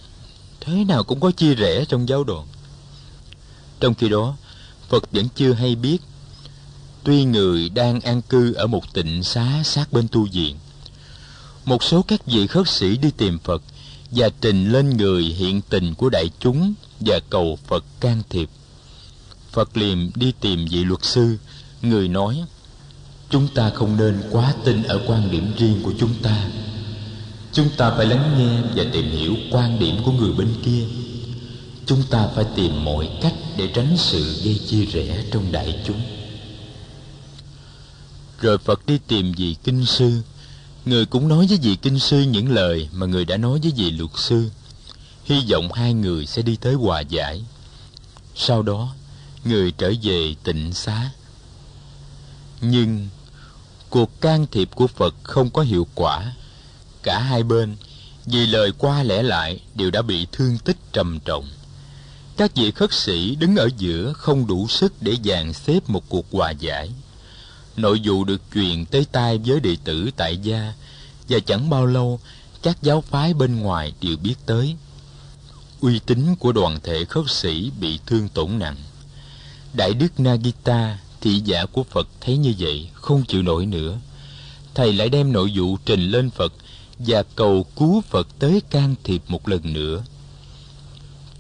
Thế 0.61 0.85
nào 0.85 1.05
cũng 1.05 1.21
có 1.21 1.31
chia 1.31 1.55
rẽ 1.55 1.85
trong 1.89 2.09
giáo 2.09 2.25
đoàn. 2.25 2.47
Trong 3.81 3.95
khi 3.95 4.09
đó, 4.09 4.37
phật 4.89 5.13
vẫn 5.13 5.29
chưa 5.35 5.53
hay 5.53 5.75
biết, 5.75 5.99
tuy 7.05 7.25
người 7.25 7.69
đang 7.69 8.01
an 8.01 8.23
cư 8.23 8.53
ở 8.53 8.67
một 8.67 8.93
tịnh 8.93 9.23
xá 9.23 9.63
sát 9.65 9.93
bên 9.93 10.09
tu 10.09 10.27
viện, 10.33 10.57
một 11.65 11.83
số 11.83 12.03
các 12.03 12.27
vị 12.27 12.47
khất 12.47 12.69
sĩ 12.69 12.97
đi 12.97 13.11
tìm 13.17 13.39
phật 13.39 13.63
và 14.11 14.29
trình 14.41 14.73
lên 14.73 14.97
người 14.97 15.23
hiện 15.23 15.61
tình 15.69 15.95
của 15.95 16.09
đại 16.11 16.31
chúng 16.41 16.75
và 17.01 17.21
cầu 17.31 17.59
phật 17.67 17.85
can 18.01 18.23
thiệp. 18.29 18.49
Phật 19.53 19.77
liền 19.77 20.11
đi 20.15 20.33
tìm 20.41 20.67
vị 20.71 20.85
luật 20.85 21.05
sư, 21.05 21.37
người 21.83 22.09
nói 22.09 22.45
chúng 23.31 23.49
ta 23.49 23.71
không 23.71 23.97
nên 23.97 24.23
quá 24.31 24.55
tin 24.65 24.83
ở 24.83 25.01
quan 25.07 25.31
điểm 25.31 25.53
riêng 25.59 25.81
của 25.83 25.93
chúng 25.99 26.15
ta. 26.23 26.51
Chúng 27.53 27.69
ta 27.77 27.91
phải 27.97 28.07
lắng 28.07 28.35
nghe 28.39 28.63
và 28.77 28.91
tìm 28.93 29.11
hiểu 29.11 29.37
quan 29.51 29.79
điểm 29.79 29.97
của 30.05 30.13
người 30.13 30.33
bên 30.33 30.55
kia. 30.65 30.85
Chúng 31.87 32.03
ta 32.11 32.29
phải 32.35 32.45
tìm 32.57 32.85
mọi 32.85 33.11
cách 33.23 33.35
để 33.57 33.71
tránh 33.75 33.97
sự 33.97 34.41
gây 34.45 34.61
chia 34.67 34.85
rẽ 34.85 35.25
trong 35.33 35.53
đại 35.53 35.81
chúng. 35.87 36.01
Rồi 38.41 38.59
phật 38.59 38.87
đi 38.87 38.99
tìm 39.07 39.33
vị 39.33 39.57
kinh 39.65 39.87
sư. 39.87 40.23
Người 40.85 41.07
cũng 41.07 41.29
nói 41.29 41.47
với 41.47 41.59
vị 41.63 41.77
kinh 41.77 41.99
sư 41.99 42.21
những 42.21 42.53
lời 42.53 42.89
mà 42.93 43.07
người 43.07 43.25
đã 43.25 43.37
nói 43.37 43.61
với 43.63 43.73
vị 43.77 43.91
luật 43.91 44.11
sư. 44.17 44.51
Hy 45.25 45.45
vọng 45.51 45.73
hai 45.73 45.95
người 45.95 46.27
sẽ 46.27 46.43
đi 46.43 46.57
tới 46.57 46.75
hòa 46.75 47.01
giải. 47.01 47.45
Sau 48.35 48.63
đó, 48.63 48.95
người 49.45 49.73
trở 49.73 49.93
về 50.03 50.35
tịnh 50.45 50.73
xá. 50.73 51.11
Nhưng 52.61 53.09
cuộc 53.91 54.21
can 54.21 54.47
thiệp 54.47 54.69
của 54.75 54.87
phật 54.87 55.15
không 55.23 55.51
có 55.51 55.63
hiệu 55.63 55.87
quả. 55.95 56.33
Cả 57.03 57.19
hai 57.19 57.43
bên, 57.43 57.77
vì 58.27 58.47
lời 58.47 58.73
qua 58.79 59.03
lẽ 59.03 59.23
lại, 59.23 59.61
đều 59.75 59.91
đã 59.91 60.03
bị 60.03 60.27
thương 60.33 60.59
tích 60.59 60.77
trầm 60.93 61.21
trọng. 61.25 61.49
Các 62.37 62.55
vị 62.55 62.71
khất 62.71 62.93
sĩ 62.93 63.35
đứng 63.35 63.57
ở 63.57 63.69
giữa 63.79 64.13
không 64.13 64.47
đủ 64.47 64.69
sức 64.69 64.93
để 65.01 65.17
dàn 65.25 65.53
xếp 65.53 65.81
một 65.87 66.09
cuộc 66.09 66.27
hòa 66.33 66.51
giải. 66.51 66.91
Nội 67.77 68.01
vụ 68.05 68.25
được 68.25 68.43
truyền 68.55 68.87
tới 68.87 69.07
tai 69.13 69.39
với 69.39 69.61
đệ 69.61 69.77
tử 69.85 70.11
tại 70.17 70.37
gia, 70.37 70.73
và 71.29 71.39
chẳng 71.47 71.71
bao 71.71 71.87
lâu, 71.87 72.21
các 72.63 72.83
giáo 72.83 73.01
phái 73.01 73.35
bên 73.35 73.61
ngoài 73.61 73.93
đều 74.01 74.17
biết 74.17 74.35
tới. 74.47 74.77
Uy 75.81 75.99
tín 75.99 76.37
của 76.37 76.53
đoàn 76.53 76.79
thể 76.83 77.05
khất 77.05 77.25
sĩ 77.29 77.71
bị 77.81 77.99
thương 78.07 78.29
tổn 78.29 78.59
nặng. 78.59 78.77
Đại 79.73 79.95
đức 79.95 80.21
nagita 80.21 80.99
thị 81.21 81.43
giả 81.45 81.65
của 81.73 81.83
phật 81.83 82.09
thấy 82.21 82.37
như 82.37 82.55
vậy, 82.59 82.89
không 82.95 83.25
chịu 83.29 83.43
nổi 83.43 83.67
nữa. 83.67 83.99
Thầy 84.75 84.93
lại 84.93 85.09
đem 85.09 85.33
nội 85.33 85.53
vụ 85.55 85.77
trình 85.85 86.01
lên 86.01 86.31
phật 86.31 86.53
và 86.99 87.23
cầu 87.37 87.67
cứu 87.77 88.01
phật 88.01 88.29
tới 88.39 88.63
can 88.71 88.95
thiệp 89.05 89.23
một 89.29 89.49
lần 89.49 89.73
nữa. 89.73 90.05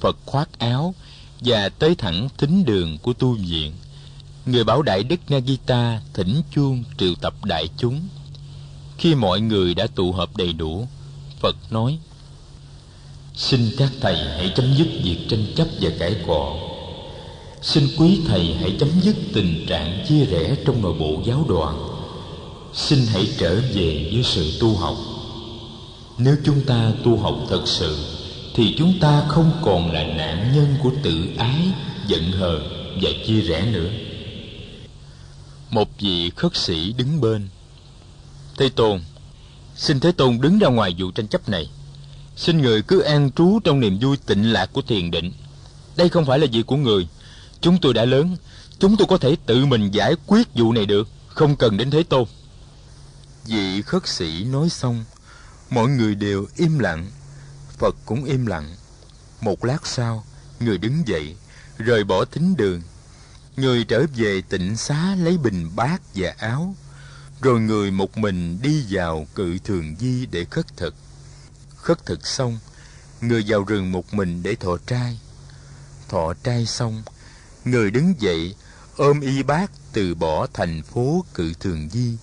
Phật 0.01 0.17
khoác 0.27 0.59
áo 0.59 0.95
và 1.41 1.69
tới 1.69 1.95
thẳng 1.95 2.29
thính 2.39 2.65
đường 2.65 2.99
của 2.99 3.13
tu 3.13 3.35
viện. 3.35 3.73
Người 4.47 4.65
bảo 4.65 4.83
đại 4.83 5.03
đức 5.03 5.21
nagita 5.29 6.01
thỉnh 6.15 6.43
chuông 6.55 6.85
triệu 6.99 7.15
tập 7.21 7.35
đại 7.45 7.69
chúng. 7.77 8.01
Khi 8.99 9.15
mọi 9.15 9.41
người 9.41 9.75
đã 9.75 9.87
tụ 9.87 10.13
họp 10.13 10.37
đầy 10.37 10.53
đủ, 10.53 10.89
phật 11.41 11.57
nói, 11.71 11.99
xin 13.35 13.71
các 13.79 13.91
thầy 14.01 14.17
hãy 14.17 14.53
chấm 14.57 14.75
dứt 14.79 14.89
việc 15.05 15.27
tranh 15.29 15.47
chấp 15.57 15.69
và 15.81 15.91
cãi 15.99 16.17
cọ 16.27 16.70
xin 17.63 17.89
quý 17.99 18.21
thầy 18.27 18.55
hãy 18.61 18.77
chấm 18.81 18.89
dứt 19.01 19.17
tình 19.35 19.67
trạng 19.67 20.05
chia 20.09 20.25
rẽ 20.25 20.57
trong 20.67 20.83
nội 20.83 20.95
bộ 20.99 21.23
giáo 21.25 21.45
đoàn. 21.49 21.79
Xin 22.75 22.99
hãy 23.13 23.29
trở 23.39 23.61
về 23.75 24.11
với 24.13 24.23
sự 24.25 24.53
tu 24.61 24.77
học. 24.77 24.97
Nếu 26.19 26.37
chúng 26.45 26.61
ta 26.61 26.93
tu 27.05 27.17
học 27.17 27.35
thật 27.49 27.63
sự, 27.67 27.99
thì 28.55 28.75
chúng 28.79 28.95
ta 29.01 29.25
không 29.29 29.53
còn 29.63 29.93
là 29.93 30.03
nạn 30.03 30.53
nhân 30.55 30.77
của 30.83 30.91
tự 31.03 31.29
ái, 31.39 31.61
giận 32.07 32.33
hờn 32.33 32.63
và 33.03 33.11
chia 33.27 33.41
rẽ 33.41 33.67
nữa. 33.73 33.91
Một 35.71 35.89
vị 35.99 36.31
khất 36.37 36.57
sĩ 36.57 36.93
đứng 36.93 37.21
bên. 37.21 37.49
Thế 38.59 38.69
tôn, 38.69 39.01
xin 39.77 40.01
thế 40.01 40.13
tôn 40.13 40.41
đứng 40.41 40.59
ra 40.59 40.69
ngoài 40.69 40.95
vụ 40.99 41.11
tranh 41.11 41.29
chấp 41.29 41.49
này. 41.49 41.71
Xin 42.37 42.63
người 42.63 42.83
cứ 42.83 43.01
an 43.01 43.31
trú 43.37 43.59
trong 43.65 43.81
niềm 43.81 43.99
vui 43.99 44.17
tịnh 44.27 44.53
lạc 44.53 44.73
của 44.73 44.83
thiền 44.83 45.11
định. 45.11 45.33
Đây 45.97 46.09
không 46.09 46.27
phải 46.27 46.39
là 46.39 46.47
việc 46.53 46.67
của 46.67 46.77
người 46.77 47.07
chúng 47.61 47.79
tôi 47.81 47.95
đã 47.95 48.05
lớn. 48.05 48.37
Chúng 48.79 48.97
tôi 48.97 49.07
có 49.11 49.19
thể 49.19 49.37
tự 49.47 49.67
mình 49.67 49.91
giải 49.91 50.15
quyết 50.27 50.49
vụ 50.55 50.73
này 50.73 50.87
được. 50.87 51.09
Không 51.29 51.57
cần 51.57 51.77
đến 51.77 51.91
thế 51.91 52.03
tôn. 52.03 52.25
Vị 53.47 53.83
khất 53.83 54.09
sĩ 54.09 54.45
nói 54.45 54.69
xong, 54.69 55.05
mọi 55.71 55.89
người 55.89 56.15
đều 56.15 56.47
im 56.57 56.79
lặng. 56.79 57.11
Phật 57.79 57.97
cũng 58.07 58.25
im 58.25 58.47
lặng. 58.47 58.77
Một 59.41 59.65
lát 59.65 59.87
sau, 59.87 60.25
người 60.61 60.79
đứng 60.79 61.09
dậy, 61.09 61.37
rời 61.79 62.05
bỏ 62.05 62.25
thính 62.25 62.57
đường. 62.57 62.83
Người 63.57 63.85
trở 63.85 64.05
về 64.17 64.43
tịnh 64.49 64.77
xá 64.77 65.15
lấy 65.15 65.39
bình 65.39 65.71
bát 65.77 66.03
và 66.15 66.35
áo, 66.39 66.75
rồi 67.41 67.61
người 67.61 67.91
một 67.91 68.19
mình 68.19 68.59
đi 68.63 68.85
vào 68.91 69.27
cự 69.35 69.59
thường 69.59 69.97
di 69.99 70.27
để 70.27 70.45
khất 70.45 70.77
thực. 70.77 70.95
Khất 71.77 72.07
thực 72.07 72.27
xong, 72.27 72.59
người 73.21 73.45
vào 73.47 73.65
rừng 73.65 73.93
một 73.93 74.15
mình 74.15 74.43
để 74.43 74.55
thọ 74.55 74.77
trai. 74.87 75.19
Thọ 76.09 76.35
trai 76.43 76.67
xong 76.67 77.03
người 77.65 77.91
đứng 77.91 78.15
dậy 78.19 78.55
ôm 78.97 79.21
y 79.21 79.43
bát 79.43 79.71
từ 79.93 80.15
bỏ 80.15 80.47
thành 80.55 80.83
phố 80.83 81.25
cự 81.35 81.53
thường 81.61 81.89
di 81.93 82.17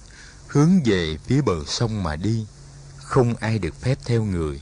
hướng 0.48 0.84
về 0.86 1.17
phía 1.25 1.41
bờ 1.41 1.56
sông 1.65 2.03
mà 2.03 2.15
đi 2.15 2.46
không 2.98 3.36
ai 3.39 3.60
được 3.60 3.82
phép 3.82 3.96
theo 4.06 4.24
người 4.24 4.62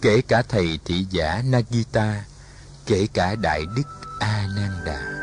kể 0.00 0.20
cả 0.28 0.42
thầy 0.48 0.78
thị 0.84 1.06
giả 1.10 1.42
nagita 1.44 2.24
kể 2.86 3.06
cả 3.12 3.34
đại 3.34 3.62
đức 3.76 3.82
a 4.20 4.48
nan 4.56 4.84
đà 4.84 5.18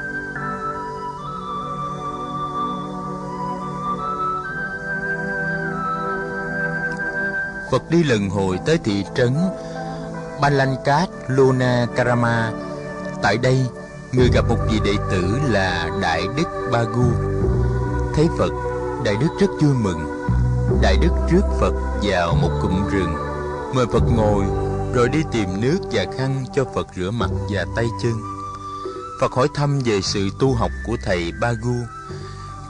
Phật 7.72 7.90
đi 7.90 8.04
lần 8.04 8.30
hồi 8.30 8.60
tới 8.66 8.78
thị 8.84 9.04
trấn 9.16 9.36
Balankat 10.42 11.10
Luna 11.28 11.88
Karama. 11.96 12.52
Tại 13.22 13.38
đây, 13.38 13.66
người 14.16 14.30
gặp 14.34 14.46
một 14.50 14.58
vị 14.72 14.80
đệ 14.86 14.94
tử 15.12 15.40
là 15.50 15.90
Đại 16.02 16.24
Đức 16.38 16.70
Ba 16.72 16.84
Gu, 16.84 17.12
Thấy 18.16 18.28
Phật, 18.38 18.52
Đại 19.06 19.16
Đức 19.22 19.28
rất 19.40 19.48
vui 19.62 19.74
mừng. 19.74 20.28
Đại 20.82 20.98
Đức 21.02 21.12
rước 21.32 21.42
Phật 21.60 21.74
vào 22.04 22.36
một 22.36 22.60
cụm 22.62 22.90
rừng, 22.92 23.14
mời 23.76 23.86
Phật 23.86 24.04
ngồi, 24.16 24.46
rồi 24.94 25.10
đi 25.10 25.20
tìm 25.32 25.62
nước 25.62 25.80
và 25.92 26.06
khăn 26.18 26.46
cho 26.56 26.66
Phật 26.76 26.88
rửa 26.96 27.12
mặt 27.12 27.30
và 27.50 27.66
tay 27.76 27.86
chân. 28.04 28.14
Phật 29.22 29.32
hỏi 29.32 29.48
thăm 29.56 29.80
về 29.86 30.02
sự 30.02 30.30
tu 30.40 30.54
học 30.54 30.72
của 30.88 30.98
thầy 31.06 31.32
Ba 31.42 31.54
Gu. 31.54 31.76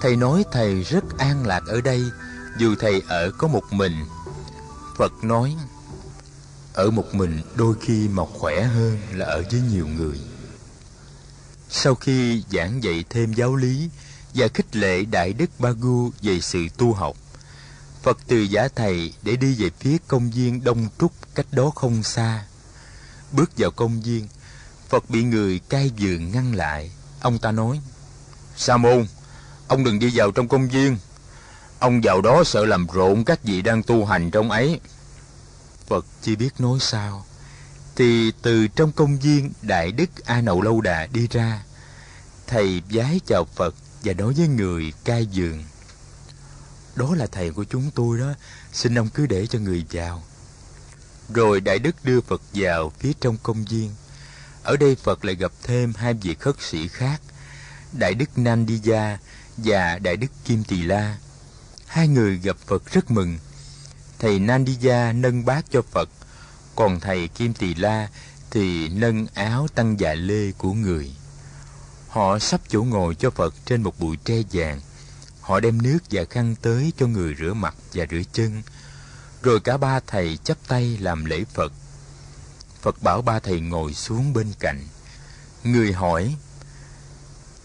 Thầy 0.02 0.16
nói 0.16 0.44
thầy 0.52 0.84
rất 0.84 1.18
an 1.18 1.48
lạc 1.48 1.62
ở 1.68 1.82
đây, 1.82 2.02
dù 2.60 2.76
thầy 2.80 3.02
ở 3.08 3.32
có 3.38 3.48
một 3.48 3.64
mình 3.72 3.94
Phật 4.98 5.12
nói 5.24 5.56
Ở 6.74 6.92
một 6.92 7.16
mình 7.16 7.42
đôi 7.56 7.76
khi 7.82 8.08
mà 8.08 8.24
khỏe 8.40 8.64
hơn 8.64 8.98
là 9.14 9.26
ở 9.26 9.44
với 9.52 9.62
nhiều 9.72 9.88
người 9.88 10.20
sau 11.70 11.96
khi 11.96 12.44
giảng 12.52 12.84
dạy 12.84 13.04
thêm 13.10 13.34
giáo 13.34 13.56
lý 13.56 13.90
Và 14.34 14.48
khích 14.54 14.76
lệ 14.76 15.06
Đại 15.06 15.34
Đức 15.34 15.50
Ba 15.60 15.72
Gu 15.72 16.12
về 16.22 16.42
sự 16.42 16.68
tu 16.78 16.94
học, 16.94 17.18
Phật 18.04 18.18
từ 18.28 18.38
giả 18.38 18.68
thầy 18.76 19.14
để 19.22 19.36
đi 19.36 19.56
về 19.56 19.70
phía 19.80 19.98
công 20.08 20.32
viên 20.32 20.64
Đông 20.64 20.88
Trúc 21.00 21.12
cách 21.36 21.46
đó 21.52 21.72
không 21.76 22.04
xa. 22.04 22.46
Bước 23.32 23.52
vào 23.58 23.72
công 23.72 24.02
viên, 24.02 24.28
Phật 24.90 25.10
bị 25.10 25.24
người 25.24 25.60
cai 25.60 25.92
vườn 26.00 26.32
ngăn 26.32 26.56
lại. 26.56 26.92
Ông 27.22 27.40
ta 27.40 27.52
nói, 27.52 27.80
Sa 28.58 28.78
môn, 28.78 29.06
Ông 29.68 29.84
đừng 29.84 30.00
đi 30.00 30.12
vào 30.16 30.32
trong 30.32 30.48
công 30.48 30.68
viên. 30.68 30.98
Ông 31.80 32.02
vào 32.04 32.22
đó 32.22 32.44
sợ 32.44 32.66
làm 32.66 32.88
rộn 32.94 33.26
các 33.26 33.44
vị 33.44 33.62
đang 33.62 33.84
tu 33.84 34.06
hành 34.06 34.32
trong 34.32 34.52
ấy. 34.52 34.80
Phật 35.88 36.06
chỉ 36.22 36.36
biết 36.36 36.50
nói 36.60 36.78
sao 36.82 37.26
thì 37.96 38.32
từ 38.42 38.68
trong 38.68 38.92
công 38.92 39.20
viên 39.20 39.52
đại 39.62 39.92
đức 39.92 40.26
a 40.26 40.42
nậu 40.42 40.62
lâu 40.62 40.82
đà 40.82 41.08
đi 41.08 41.28
ra, 41.32 41.64
thầy 42.48 42.82
vái 42.90 43.20
chào 43.28 43.46
phật 43.56 43.76
và 44.04 44.14
nói 44.14 44.34
với 44.38 44.48
người 44.48 44.94
cai 45.04 45.26
giường 45.26 45.64
đó 46.96 47.16
là 47.16 47.28
thầy 47.28 47.52
của 47.52 47.64
chúng 47.64 47.92
tôi 47.96 48.20
đó, 48.20 48.34
xin 48.74 49.00
ông 49.00 49.10
cứ 49.10 49.26
để 49.26 49.48
cho 49.48 49.60
người 49.60 49.86
vào. 49.92 50.24
Rồi 51.34 51.62
đại 51.62 51.80
đức 51.80 51.96
đưa 52.04 52.22
phật 52.22 52.42
vào 52.54 52.92
phía 53.00 53.12
trong 53.22 53.38
công 53.44 53.66
viên. 53.66 53.92
Ở 54.64 54.78
đây 54.78 54.96
phật 54.96 55.26
lại 55.26 55.36
gặp 55.36 55.52
thêm 55.64 55.94
hai 55.98 56.14
vị 56.14 56.36
khất 56.40 56.56
sĩ 56.60 56.88
khác, 56.88 57.22
đại 58.00 58.14
đức 58.14 58.38
nandiya 58.38 59.18
và 59.58 60.00
đại 60.00 60.18
đức 60.18 60.28
kim 60.46 60.64
tỳ 60.64 60.84
la. 60.84 61.18
Hai 61.88 62.08
người 62.08 62.38
gặp 62.38 62.58
phật 62.58 62.92
rất 62.92 63.12
mừng. 63.12 63.38
Thầy 64.20 64.40
nandiya 64.40 65.14
nâng 65.14 65.46
bát 65.46 65.66
cho 65.72 65.82
phật 65.82 66.10
còn 66.76 67.00
thầy 67.00 67.28
kim 67.28 67.54
tỳ 67.54 67.74
la 67.74 68.08
thì 68.52 68.90
nâng 68.90 69.28
áo 69.34 69.68
tăng 69.76 70.00
dạ 70.00 70.14
lê 70.14 70.52
của 70.52 70.74
người. 70.74 71.12
Họ 72.10 72.40
sắp 72.40 72.62
chỗ 72.68 72.84
ngồi 72.84 73.16
cho 73.16 73.30
phật 73.30 73.54
trên 73.66 73.84
một 73.84 74.00
bụi 74.00 74.18
tre 74.26 74.36
vàng. 74.52 74.82
Họ 75.42 75.60
đem 75.60 75.82
nước 75.82 75.98
và 76.12 76.24
khăn 76.30 76.56
tới 76.62 76.94
cho 76.98 77.08
người 77.08 77.36
rửa 77.40 77.54
mặt 77.54 77.76
và 77.94 78.06
rửa 78.12 78.22
chân. 78.34 78.62
Rồi 79.42 79.60
cả 79.60 79.78
ba 79.78 80.00
thầy 80.08 80.38
chắp 80.44 80.58
tay 80.68 80.98
làm 81.02 81.26
lễ 81.26 81.44
phật. 81.54 81.74
Phật 82.82 83.04
bảo 83.04 83.22
ba 83.22 83.40
thầy 83.40 83.60
ngồi 83.60 83.94
xuống 83.94 84.34
bên 84.34 84.48
cạnh. 84.60 84.88
Người 85.64 85.94
hỏi, 85.94 86.36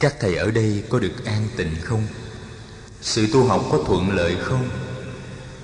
các 0.01 0.15
thầy 0.21 0.37
ở 0.37 0.51
đây 0.51 0.85
có 0.91 0.99
được 0.99 1.25
an 1.25 1.49
tịnh 1.57 1.77
không? 1.83 2.07
Sự 3.03 3.27
tu 3.33 3.47
học 3.47 3.65
có 3.73 3.79
thuận 3.87 4.11
lợi 4.11 4.37
không? 4.43 4.71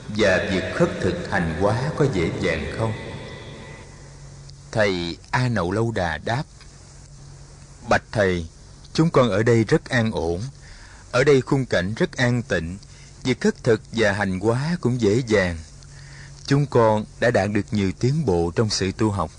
Và 0.09 0.49
việc 0.51 0.65
khất 0.75 0.91
thực 1.01 1.31
hành 1.31 1.61
hóa 1.61 1.91
có 1.97 2.07
dễ 2.15 2.31
dàng 2.41 2.75
không? 2.79 3.06
Thầy 4.77 5.17
a 5.31 5.49
nậu 5.49 5.73
lâu 5.73 5.91
đà 5.91 6.19
đáp, 6.19 6.43
bạch 7.89 8.03
thầy, 8.13 8.47
chúng 8.93 9.11
con 9.11 9.31
ở 9.31 9.43
đây 9.43 9.65
rất 9.65 9.89
an 9.89 10.11
ổn. 10.13 10.43
Ở 11.13 11.25
đây 11.25 11.41
khung 11.41 11.67
cảnh 11.67 11.95
rất 11.95 12.17
an 12.17 12.43
tịnh, 12.43 12.79
việc 13.23 13.41
khất 13.41 13.65
thực 13.65 13.81
và 13.93 14.13
hành 14.13 14.41
hóa 14.41 14.77
cũng 14.81 15.01
dễ 15.01 15.23
dàng. 15.27 15.59
Chúng 16.47 16.67
con 16.67 17.05
đã 17.21 17.31
đạt 17.31 17.51
được 17.51 17.67
nhiều 17.71 17.93
tiến 18.01 18.27
bộ 18.27 18.53
trong 18.57 18.71
sự 18.71 18.93
tu 18.93 19.11
học. 19.11 19.31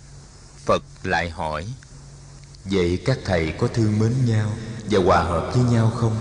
Phật 0.66 0.84
lại 1.04 1.30
hỏi, 1.30 1.68
vậy 2.66 3.02
các 3.06 3.18
thầy 3.26 3.54
có 3.60 3.68
thương 3.68 4.00
mến 4.00 4.14
nhau 4.26 4.52
và 4.90 5.00
hòa 5.00 5.24
hợp 5.24 5.52
với 5.56 5.64
nhau 5.64 5.92
không? 5.96 6.18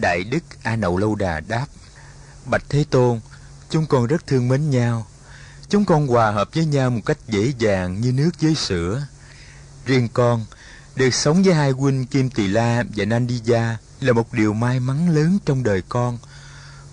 Đại 0.00 0.24
đức 0.24 0.42
a 0.62 0.76
nậu 0.76 0.96
lâu 0.96 1.14
đà 1.14 1.40
đáp, 1.40 1.66
bạch 2.46 2.64
thế 2.68 2.84
tôn, 2.90 3.20
chúng 3.70 3.86
con 3.86 4.06
rất 4.06 4.26
thương 4.26 4.48
mến 4.48 4.70
nhau 4.70 5.06
chúng 5.70 5.84
con 5.84 6.06
hòa 6.06 6.30
hợp 6.30 6.48
với 6.54 6.66
nhau 6.66 6.90
một 6.90 7.00
cách 7.06 7.18
dễ 7.28 7.52
dàng 7.58 8.00
như 8.00 8.12
nước 8.12 8.30
với 8.40 8.54
sữa. 8.54 9.06
Riêng 9.86 10.08
con, 10.12 10.44
được 10.96 11.14
sống 11.14 11.42
với 11.42 11.54
hai 11.54 11.70
huynh 11.70 12.06
kim 12.06 12.30
tỳ 12.30 12.48
la 12.48 12.84
và 12.96 13.04
nandiya 13.04 13.76
là 14.00 14.12
một 14.12 14.32
điều 14.32 14.52
may 14.52 14.80
mắn 14.80 15.14
lớn 15.14 15.38
trong 15.44 15.62
đời 15.62 15.82
con. 15.88 16.18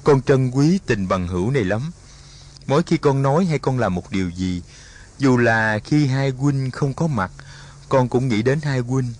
Con 0.03 0.21
trân 0.21 0.51
quý 0.51 0.79
tình 0.85 1.07
bằng 1.07 1.27
hữu 1.27 1.51
này 1.51 1.63
lắm. 1.63 1.91
Mỗi 2.67 2.83
khi 2.83 2.97
con 2.97 3.21
nói 3.21 3.45
hay 3.45 3.59
con 3.59 3.79
làm 3.79 3.95
một 3.95 4.11
điều 4.11 4.29
gì, 4.29 4.61
dù 5.17 5.37
là 5.37 5.79
khi 5.83 6.05
hai 6.07 6.29
huynh 6.29 6.71
không 6.71 6.93
có 6.93 7.07
mặt, 7.07 7.31
con 7.89 8.09
cũng 8.09 8.27
nghĩ 8.27 8.41
đến 8.41 8.59
hai 8.61 8.79
huynh. 8.79 9.13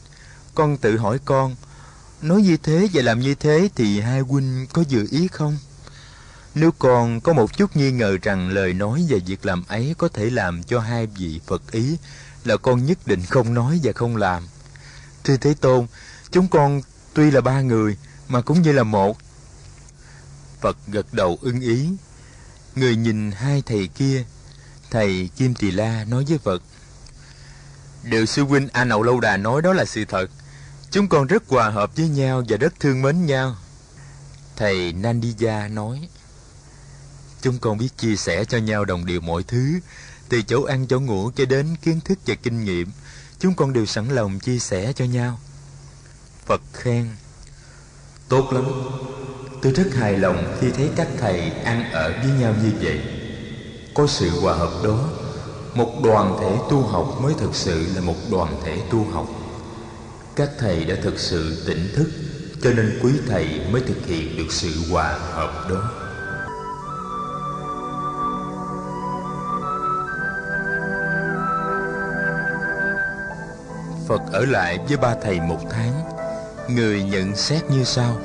Con 0.56 0.78
tự 0.78 0.98
hỏi 0.98 1.20
con, 1.26 1.56
nói 2.22 2.42
như 2.42 2.58
thế 2.58 2.88
và 2.94 3.02
làm 3.02 3.20
như 3.20 3.36
thế 3.36 3.70
thì 3.76 4.00
hai 4.00 4.20
huynh 4.20 4.68
có 4.74 4.84
dự 4.90 5.08
ý 5.12 5.28
không? 5.28 5.58
Nếu 6.56 6.72
con 6.80 7.22
có 7.22 7.34
một 7.34 7.58
chút 7.58 7.76
nghi 7.76 7.92
ngờ 7.92 8.18
rằng 8.22 8.50
lời 8.50 8.74
nói 8.74 9.06
và 9.10 9.18
việc 9.26 9.46
làm 9.46 9.64
ấy 9.68 9.96
có 9.98 10.08
thể 10.08 10.30
làm 10.30 10.64
cho 10.64 10.80
hai 10.80 11.06
vị 11.06 11.40
phật 11.48 11.72
ý, 11.72 11.98
là 12.44 12.58
con 12.58 12.86
nhất 12.86 12.98
định 13.06 13.26
không 13.26 13.54
nói 13.54 13.80
và 13.84 13.92
không 13.96 14.18
làm. 14.18 14.48
Thưa 15.24 15.38
thế 15.38 15.54
tôn, 15.62 15.88
chúng 16.32 16.48
con 16.48 16.82
tuy 17.14 17.32
là 17.32 17.42
ba 17.42 17.62
người, 17.62 17.98
mà 18.28 18.42
cũng 18.42 18.62
như 18.62 18.72
là 18.72 18.84
một. 18.84 19.18
Phật 20.62 20.78
gật 20.88 21.14
đầu 21.14 21.38
ưng 21.42 21.62
ý. 21.62 21.90
Người 22.76 22.96
nhìn 22.96 23.32
hai 23.32 23.64
thầy 23.66 23.88
kia, 23.88 24.26
thầy 24.92 25.30
kim 25.36 25.54
tỳ 25.54 25.72
la 25.72 26.04
nói 26.04 26.26
với 26.28 26.38
phật, 26.38 26.62
điều 28.04 28.26
sư 28.26 28.44
huynh 28.44 28.68
a 28.74 28.84
nậu 28.84 29.04
lâu 29.04 29.20
đà 29.20 29.38
nói 29.38 29.62
đó 29.62 29.74
là 29.74 29.86
sự 29.86 30.06
thật. 30.06 30.28
Chúng 30.92 31.08
con 31.08 31.28
rất 31.28 31.44
hòa 31.48 31.70
hợp 31.70 31.96
với 31.96 32.10
nhau 32.10 32.44
và 32.50 32.58
rất 32.58 32.80
thương 32.80 33.02
mến 33.02 33.26
nhau. 33.26 33.56
Thầy 34.56 34.94
nandiya 34.94 35.68
nói 35.68 36.10
chúng 37.42 37.60
con 37.60 37.78
biết 37.78 37.90
chia 37.98 38.16
sẻ 38.16 38.46
cho 38.46 38.58
nhau 38.58 38.86
đồng 38.86 39.06
điều 39.06 39.22
mọi 39.22 39.44
thứ, 39.44 39.80
từ 40.30 40.42
chỗ 40.42 40.64
ăn 40.64 40.88
chỗ 40.88 41.00
ngủ 41.00 41.32
cho 41.36 41.46
đến 41.46 41.76
kiến 41.82 42.00
thức 42.06 42.20
và 42.26 42.36
kinh 42.36 42.64
nghiệm. 42.64 42.92
Chúng 43.40 43.54
con 43.54 43.74
đều 43.74 43.86
sẵn 43.86 44.10
lòng 44.10 44.40
chia 44.40 44.60
sẻ 44.60 44.94
cho 44.96 45.06
nhau. 45.06 45.40
Phật 46.46 46.62
khen, 46.74 47.10
tốt 48.30 48.54
lắm. 48.54 48.66
Tôi 49.62 49.74
rất 49.74 49.96
hài 49.96 50.18
lòng 50.18 50.58
khi 50.62 50.68
thấy 50.72 50.90
các 50.96 51.08
thầy 51.20 51.52
ăn 51.52 51.92
ở 51.92 52.14
với 52.24 52.32
nhau 52.40 52.56
như 52.64 52.72
vậy. 52.82 53.02
Có 53.96 54.08
sự 54.08 54.30
hòa 54.30 54.54
hợp 54.54 54.82
đó, 54.84 55.10
một 55.74 56.02
đoàn 56.04 56.38
thể 56.42 56.58
tu 56.70 56.82
học 56.82 57.18
mới 57.22 57.34
thực 57.40 57.56
sự 57.56 57.88
là 57.96 58.02
một 58.02 58.16
đoàn 58.32 58.62
thể 58.66 58.82
tu 58.92 59.06
học. 59.12 59.28
Các 60.36 60.50
thầy 60.60 60.86
đã 60.86 60.96
thực 61.04 61.20
sự 61.20 61.64
tỉnh 61.68 61.92
thức, 61.96 62.12
cho 62.64 62.74
nên 62.74 63.00
quý 63.04 63.12
thầy 63.28 63.62
mới 63.72 63.82
thực 63.82 64.06
hiện 64.06 64.38
được 64.38 64.48
sự 64.50 64.92
hòa 64.92 65.14
hợp 65.14 65.68
đó. 65.70 66.07
Phật 74.08 74.22
ở 74.32 74.46
lại 74.46 74.80
với 74.88 74.98
ba 74.98 75.16
thầy 75.24 75.40
một 75.40 75.60
tháng. 75.70 76.04
Người 76.70 77.04
nhận 77.04 77.36
xét 77.36 77.64
như 77.70 77.84
sau. 77.84 78.18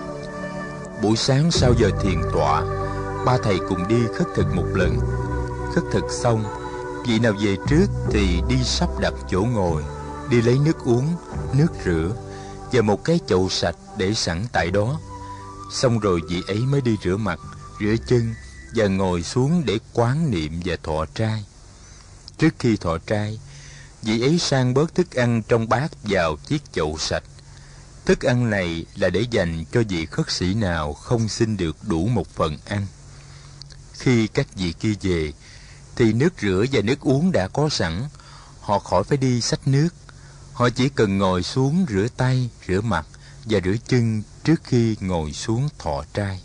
Buổi 1.02 1.16
sáng 1.16 1.50
sau 1.50 1.74
giờ 1.78 1.90
thiền 2.02 2.22
tọa, 2.32 2.62
ba 3.26 3.38
thầy 3.42 3.58
cùng 3.68 3.88
đi 3.88 3.96
khất 4.14 4.26
thực 4.34 4.54
một 4.54 4.66
lần. 4.74 4.98
Khất 5.74 5.84
thực 5.92 6.04
xong, 6.10 6.44
vị 7.06 7.18
nào 7.18 7.32
về 7.32 7.56
trước 7.68 7.86
thì 8.10 8.42
đi 8.48 8.56
sắp 8.64 8.88
đặt 9.00 9.12
chỗ 9.30 9.40
ngồi, 9.40 9.82
đi 10.30 10.42
lấy 10.42 10.58
nước 10.64 10.84
uống, 10.84 11.16
nước 11.52 11.68
rửa 11.84 12.12
và 12.72 12.80
một 12.80 13.04
cái 13.04 13.20
chậu 13.26 13.48
sạch 13.48 13.76
để 13.96 14.14
sẵn 14.14 14.44
tại 14.52 14.70
đó. 14.70 15.00
Xong 15.72 15.98
rồi 15.98 16.20
vị 16.28 16.42
ấy 16.48 16.58
mới 16.58 16.80
đi 16.80 16.96
rửa 17.04 17.16
mặt, 17.16 17.38
rửa 17.80 17.94
chân 18.06 18.34
và 18.76 18.86
ngồi 18.86 19.22
xuống 19.22 19.62
để 19.66 19.78
quán 19.92 20.30
niệm 20.30 20.60
và 20.64 20.76
thọ 20.82 21.04
trai. 21.14 21.44
Trước 22.38 22.54
khi 22.58 22.76
thọ 22.76 22.98
trai 23.06 23.38
vị 24.02 24.20
ấy 24.20 24.38
sang 24.38 24.74
bớt 24.74 24.94
thức 24.94 25.10
ăn 25.10 25.42
trong 25.48 25.68
bát 25.68 25.88
vào 26.02 26.36
chiếc 26.46 26.62
chậu 26.72 26.98
sạch. 26.98 27.24
Thức 28.04 28.20
ăn 28.20 28.50
này 28.50 28.86
là 28.94 29.08
để 29.08 29.24
dành 29.30 29.64
cho 29.72 29.82
vị 29.88 30.06
khất 30.06 30.30
sĩ 30.30 30.54
nào 30.54 30.92
không 30.92 31.28
xin 31.28 31.56
được 31.56 31.76
đủ 31.82 32.06
một 32.06 32.28
phần 32.34 32.58
ăn. 32.66 32.86
Khi 33.92 34.26
các 34.26 34.46
vị 34.56 34.72
kia 34.80 34.94
về, 35.02 35.32
thì 35.96 36.12
nước 36.12 36.32
rửa 36.42 36.64
và 36.72 36.80
nước 36.80 37.00
uống 37.00 37.32
đã 37.32 37.48
có 37.48 37.68
sẵn, 37.68 38.04
họ 38.60 38.78
khỏi 38.78 39.04
phải 39.04 39.18
đi 39.18 39.40
xách 39.40 39.68
nước. 39.68 39.88
Họ 40.52 40.68
chỉ 40.70 40.88
cần 40.88 41.18
ngồi 41.18 41.42
xuống 41.42 41.86
rửa 41.88 42.06
tay, 42.16 42.50
rửa 42.68 42.80
mặt 42.80 43.06
và 43.44 43.60
rửa 43.64 43.74
chân 43.88 44.22
trước 44.44 44.60
khi 44.64 44.96
ngồi 45.00 45.32
xuống 45.32 45.68
thọ 45.78 46.04
trai. 46.14 46.40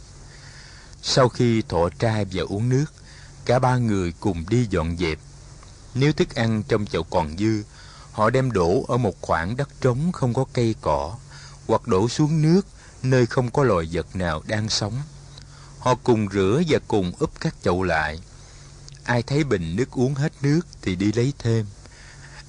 Sau 1.02 1.30
khi 1.30 1.62
thọ 1.62 1.90
trai 2.00 2.26
và 2.32 2.44
uống 2.50 2.70
nước, 2.70 2.86
cả 3.46 3.60
ba 3.60 3.78
người 3.78 4.14
cùng 4.20 4.46
đi 4.50 4.68
dọn 4.70 4.98
dẹp 4.98 5.20
nếu 6.00 6.14
thức 6.14 6.36
ăn 6.36 6.64
trong 6.68 6.86
chậu 6.86 7.04
còn 7.04 7.38
dư, 7.38 7.64
họ 8.12 8.30
đem 8.30 8.52
đổ 8.52 8.86
ở 8.88 8.98
một 8.98 9.22
khoảng 9.22 9.58
đất 9.58 9.70
trống 9.82 10.12
không 10.12 10.34
có 10.34 10.46
cây 10.54 10.76
cỏ, 10.82 11.16
hoặc 11.68 11.88
đổ 11.88 12.10
xuống 12.10 12.42
nước 12.42 12.62
nơi 13.04 13.26
không 13.26 13.52
có 13.52 13.64
loài 13.64 13.88
vật 13.92 14.16
nào 14.16 14.44
đang 14.48 14.70
sống. 14.70 15.02
Họ 15.80 15.96
cùng 15.96 16.28
rửa 16.34 16.62
và 16.68 16.80
cùng 16.88 17.12
úp 17.20 17.40
các 17.40 17.56
chậu 17.64 17.84
lại. 17.84 18.20
Ai 19.04 19.24
thấy 19.24 19.44
bình 19.44 19.76
nước 19.76 19.92
uống 19.92 20.16
hết 20.16 20.34
nước 20.42 20.62
thì 20.82 20.96
đi 20.96 21.12
lấy 21.12 21.34
thêm. 21.40 21.66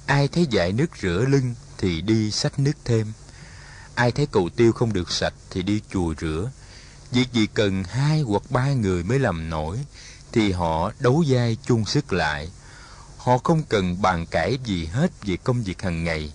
Ai 0.05 0.27
thấy 0.27 0.47
dại 0.49 0.71
nước 0.71 0.89
rửa 1.01 1.25
lưng 1.29 1.55
thì 1.77 2.01
đi 2.01 2.31
xách 2.31 2.59
nước 2.59 2.77
thêm. 2.85 3.13
Ai 3.95 4.11
thấy 4.11 4.25
cầu 4.25 4.49
tiêu 4.55 4.71
không 4.71 4.93
được 4.93 5.11
sạch 5.11 5.33
thì 5.49 5.61
đi 5.61 5.81
chùa 5.89 6.13
rửa. 6.21 6.51
Việc 7.11 7.33
gì 7.33 7.47
cần 7.53 7.83
hai 7.83 8.21
hoặc 8.21 8.43
ba 8.49 8.73
người 8.73 9.03
mới 9.03 9.19
làm 9.19 9.49
nổi 9.49 9.77
thì 10.31 10.51
họ 10.51 10.91
đấu 10.99 11.23
dai 11.31 11.57
chung 11.65 11.85
sức 11.85 12.13
lại 12.13 12.51
họ 13.19 13.37
không 13.37 13.63
cần 13.69 14.01
bàn 14.01 14.25
cãi 14.25 14.57
gì 14.63 14.85
hết 14.85 15.11
về 15.23 15.37
công 15.43 15.63
việc 15.63 15.81
hàng 15.81 16.03
ngày. 16.03 16.33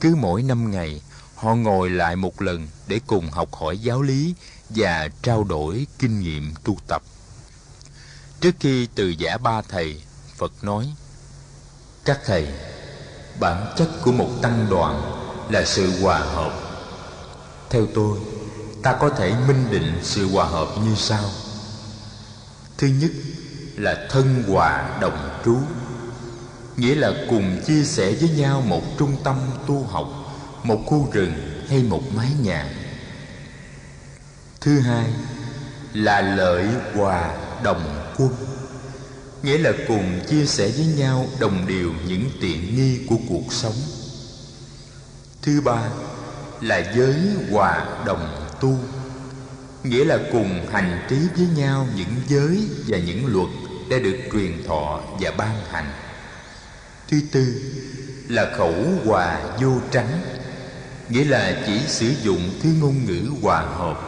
Cứ 0.00 0.14
mỗi 0.14 0.42
năm 0.42 0.70
ngày, 0.70 1.02
họ 1.34 1.54
ngồi 1.54 1.90
lại 1.90 2.16
một 2.16 2.42
lần 2.42 2.68
để 2.86 3.00
cùng 3.06 3.30
học 3.30 3.54
hỏi 3.54 3.78
giáo 3.78 4.02
lý 4.02 4.34
và 4.68 5.08
trao 5.22 5.44
đổi 5.44 5.86
kinh 5.98 6.20
nghiệm 6.20 6.54
tu 6.64 6.76
tập. 6.88 7.02
Trước 8.40 8.54
khi 8.60 8.88
từ 8.94 9.08
giả 9.08 9.38
ba 9.38 9.62
thầy, 9.62 10.02
phật 10.36 10.52
nói, 10.62 10.92
các 12.04 12.20
thầy, 12.26 12.48
bản 13.40 13.74
chất 13.76 13.88
của 14.04 14.12
một 14.12 14.30
tăng 14.42 14.66
đoàn 14.70 15.12
là 15.50 15.64
sự 15.64 16.00
hòa 16.00 16.18
hợp. 16.18 16.60
Theo 17.70 17.86
tôi, 17.94 18.18
ta 18.82 18.96
có 19.00 19.10
thể 19.10 19.34
minh 19.48 19.70
định 19.70 19.98
sự 20.02 20.28
hòa 20.28 20.44
hợp 20.44 20.68
như 20.84 20.94
sau. 20.96 21.24
Thứ 22.78 22.86
nhất 22.86 23.10
là 23.76 24.06
thân 24.10 24.44
hòa 24.48 24.98
đồng 25.00 25.40
trú 25.44 25.58
nghĩa 26.76 26.94
là 26.94 27.12
cùng 27.30 27.62
chia 27.66 27.84
sẻ 27.84 28.12
với 28.20 28.30
nhau 28.30 28.62
một 28.66 28.82
trung 28.98 29.16
tâm 29.24 29.36
tu 29.66 29.82
học, 29.84 30.08
một 30.62 30.82
khu 30.86 31.08
rừng 31.12 31.32
hay 31.68 31.82
một 31.82 32.02
mái 32.14 32.28
nhà. 32.42 32.66
Thứ 34.60 34.80
hai, 34.80 35.06
là 35.92 36.20
lợi 36.20 36.66
hòa 36.94 37.34
đồng 37.62 38.12
quân. 38.18 38.30
Nghĩa 39.42 39.58
là 39.58 39.72
cùng 39.88 40.20
chia 40.28 40.46
sẻ 40.46 40.68
với 40.68 40.86
nhau 40.86 41.26
đồng 41.40 41.66
đều 41.66 41.92
những 42.08 42.30
tiện 42.40 42.76
nghi 42.76 42.98
của 43.08 43.16
cuộc 43.28 43.52
sống. 43.52 43.74
Thứ 45.42 45.60
ba, 45.60 45.88
là 46.60 46.92
giới 46.96 47.14
hòa 47.50 47.86
đồng 48.06 48.48
tu. 48.60 48.78
Nghĩa 49.84 50.04
là 50.04 50.18
cùng 50.32 50.66
hành 50.72 51.06
trí 51.08 51.16
với 51.36 51.46
nhau 51.56 51.86
những 51.96 52.14
giới 52.28 52.68
và 52.86 52.98
những 52.98 53.26
luật 53.26 53.48
đã 53.90 53.98
được 53.98 54.18
truyền 54.32 54.66
thọ 54.66 55.00
và 55.20 55.30
ban 55.30 55.54
hành 55.70 55.92
thứ 57.08 57.20
tư 57.32 57.46
là 58.28 58.52
khẩu 58.56 58.74
hòa 59.04 59.56
vô 59.60 59.72
tránh, 59.90 60.20
nghĩa 61.08 61.24
là 61.24 61.62
chỉ 61.66 61.80
sử 61.86 62.12
dụng 62.22 62.50
thứ 62.62 62.68
ngôn 62.80 63.04
ngữ 63.06 63.30
hòa 63.42 63.60
hợp, 63.60 63.98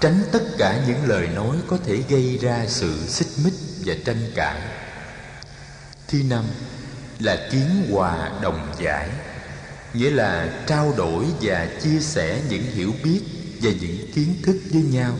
tránh 0.00 0.22
tất 0.32 0.42
cả 0.58 0.84
những 0.86 1.08
lời 1.08 1.28
nói 1.34 1.56
có 1.66 1.78
thể 1.86 2.02
gây 2.08 2.38
ra 2.42 2.64
sự 2.68 3.06
xích 3.06 3.44
mích 3.44 3.54
và 3.84 3.94
tranh 4.04 4.30
cãi. 4.34 4.60
Thứ 6.08 6.18
năm 6.30 6.44
là 7.18 7.48
kiến 7.52 7.90
hòa 7.90 8.32
đồng 8.42 8.72
giải, 8.80 9.08
nghĩa 9.94 10.10
là 10.10 10.48
trao 10.66 10.94
đổi 10.96 11.24
và 11.40 11.68
chia 11.82 12.00
sẻ 12.00 12.40
những 12.48 12.62
hiểu 12.62 12.92
biết 13.04 13.20
và 13.62 13.70
những 13.80 14.12
kiến 14.14 14.34
thức 14.42 14.56
với 14.72 14.82
nhau, 14.82 15.14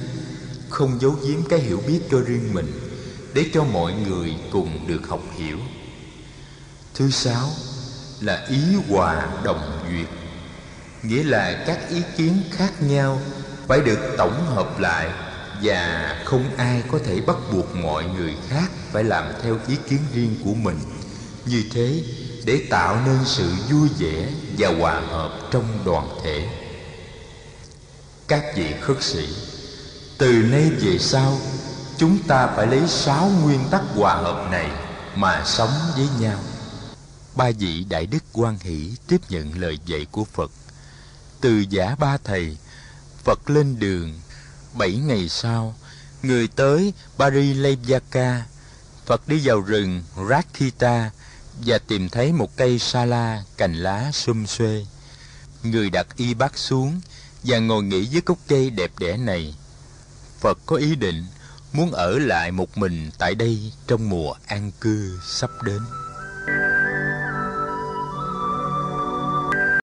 không 0.69 0.99
giấu 1.01 1.17
giếm 1.27 1.43
cái 1.49 1.59
hiểu 1.59 1.83
biết 1.89 2.01
cho 2.11 2.21
riêng 2.21 2.55
mình, 2.55 2.73
để 3.35 3.45
cho 3.55 3.65
mọi 3.65 3.93
người 4.09 4.35
cùng 4.53 4.89
được 4.89 5.09
học 5.09 5.23
hiểu 5.37 5.59
thứ 6.99 7.11
sáu 7.11 7.51
là 8.21 8.47
ý 8.49 8.59
hòa 8.89 9.27
đồng 9.43 9.81
duyệt. 9.91 10.09
Nghĩa 11.03 11.23
là 11.25 11.65
các 11.67 11.89
ý 11.89 12.03
kiến 12.17 12.43
khác 12.53 12.83
nhau 12.83 13.21
phải 13.67 13.81
được 13.81 14.15
tổng 14.19 14.47
hợp 14.47 14.79
lại 14.79 15.09
và 15.63 16.15
không 16.25 16.57
ai 16.57 16.83
có 16.93 16.99
thể 17.07 17.21
bắt 17.21 17.37
buộc 17.53 17.77
mọi 17.77 18.05
người 18.05 18.37
khác 18.49 18.71
phải 18.93 19.05
làm 19.05 19.33
theo 19.43 19.59
ý 19.69 19.77
kiến 19.89 19.99
riêng 20.15 20.35
của 20.45 20.55
mình. 20.55 20.79
Như 21.47 21.65
thế, 21.73 22.03
để 22.45 22.67
tạo 22.71 23.03
nên 23.07 23.19
sự 23.25 23.51
vui 23.71 23.89
vẻ 23.99 24.29
và 24.59 24.69
hòa 24.69 25.01
hợp 25.11 25.31
trong 25.51 25.79
đoàn 25.85 26.09
thể. 26.25 26.49
Các 28.29 28.45
vị 28.57 28.75
khất 28.81 29.03
sĩ, 29.03 29.29
từ 30.19 30.33
nay 30.33 30.71
về 30.81 30.99
sau, 30.99 31.39
chúng 31.99 32.19
ta 32.29 32.47
phải 32.47 32.67
lấy 32.67 32.81
sáu 32.89 33.31
nguyên 33.43 33.61
tắc 33.71 33.83
hòa 33.97 34.15
hợp 34.15 34.49
này 34.51 34.71
mà 35.17 35.43
sống 35.45 35.71
với 35.97 36.09
nhau 36.21 36.39
ba 37.39 37.51
vị 37.59 37.85
đại 37.89 38.07
đức 38.07 38.25
quan 38.33 38.59
hỷ 38.59 38.93
tiếp 39.07 39.21
nhận 39.29 39.59
lời 39.61 39.79
dạy 39.87 40.07
của 40.11 40.25
phật 40.25 40.51
từ 41.41 41.65
giả 41.71 41.95
ba 41.99 42.17
thầy, 42.25 42.57
phật 43.25 43.51
lên 43.51 43.79
đường 43.79 44.21
bảy 44.75 44.97
ngày 44.97 45.29
sau, 45.29 45.75
người 46.23 46.49
tới 46.49 46.93
Parilevaka 47.19 48.43
Phật 49.07 49.29
đi 49.29 49.41
vào 49.45 49.61
rừng 49.61 50.03
Rakhita 50.29 51.11
và 51.67 51.79
tìm 51.79 52.09
thấy 52.09 52.33
một 52.33 52.57
cây 52.57 52.79
sa 52.79 53.05
la 53.05 53.43
cành 53.57 53.75
lá 53.75 54.11
xum 54.13 54.47
xuê. 54.47 54.87
Người 55.63 55.91
đặt 55.91 56.07
y 56.17 56.35
bát 56.35 56.59
xuống 56.59 57.01
và 57.45 57.59
ngồi 57.59 57.83
nghỉ 57.83 58.05
dưới 58.05 58.23
gốc 58.27 58.39
cây 58.49 58.71
đẹp 58.71 58.91
đẽ 58.99 59.17
này. 59.17 59.55
Phật 60.41 60.59
có 60.67 60.77
ý 60.77 60.95
định 60.95 61.27
muốn 61.73 61.93
ở 61.93 62.19
lại 62.19 62.51
một 62.51 62.79
mình 62.79 63.11
tại 63.19 63.35
đây 63.35 63.73
trong 63.87 64.09
mùa 64.09 64.35
an 64.47 64.71
cư 64.81 65.21
sắp 65.27 65.51
đến. 65.63 65.81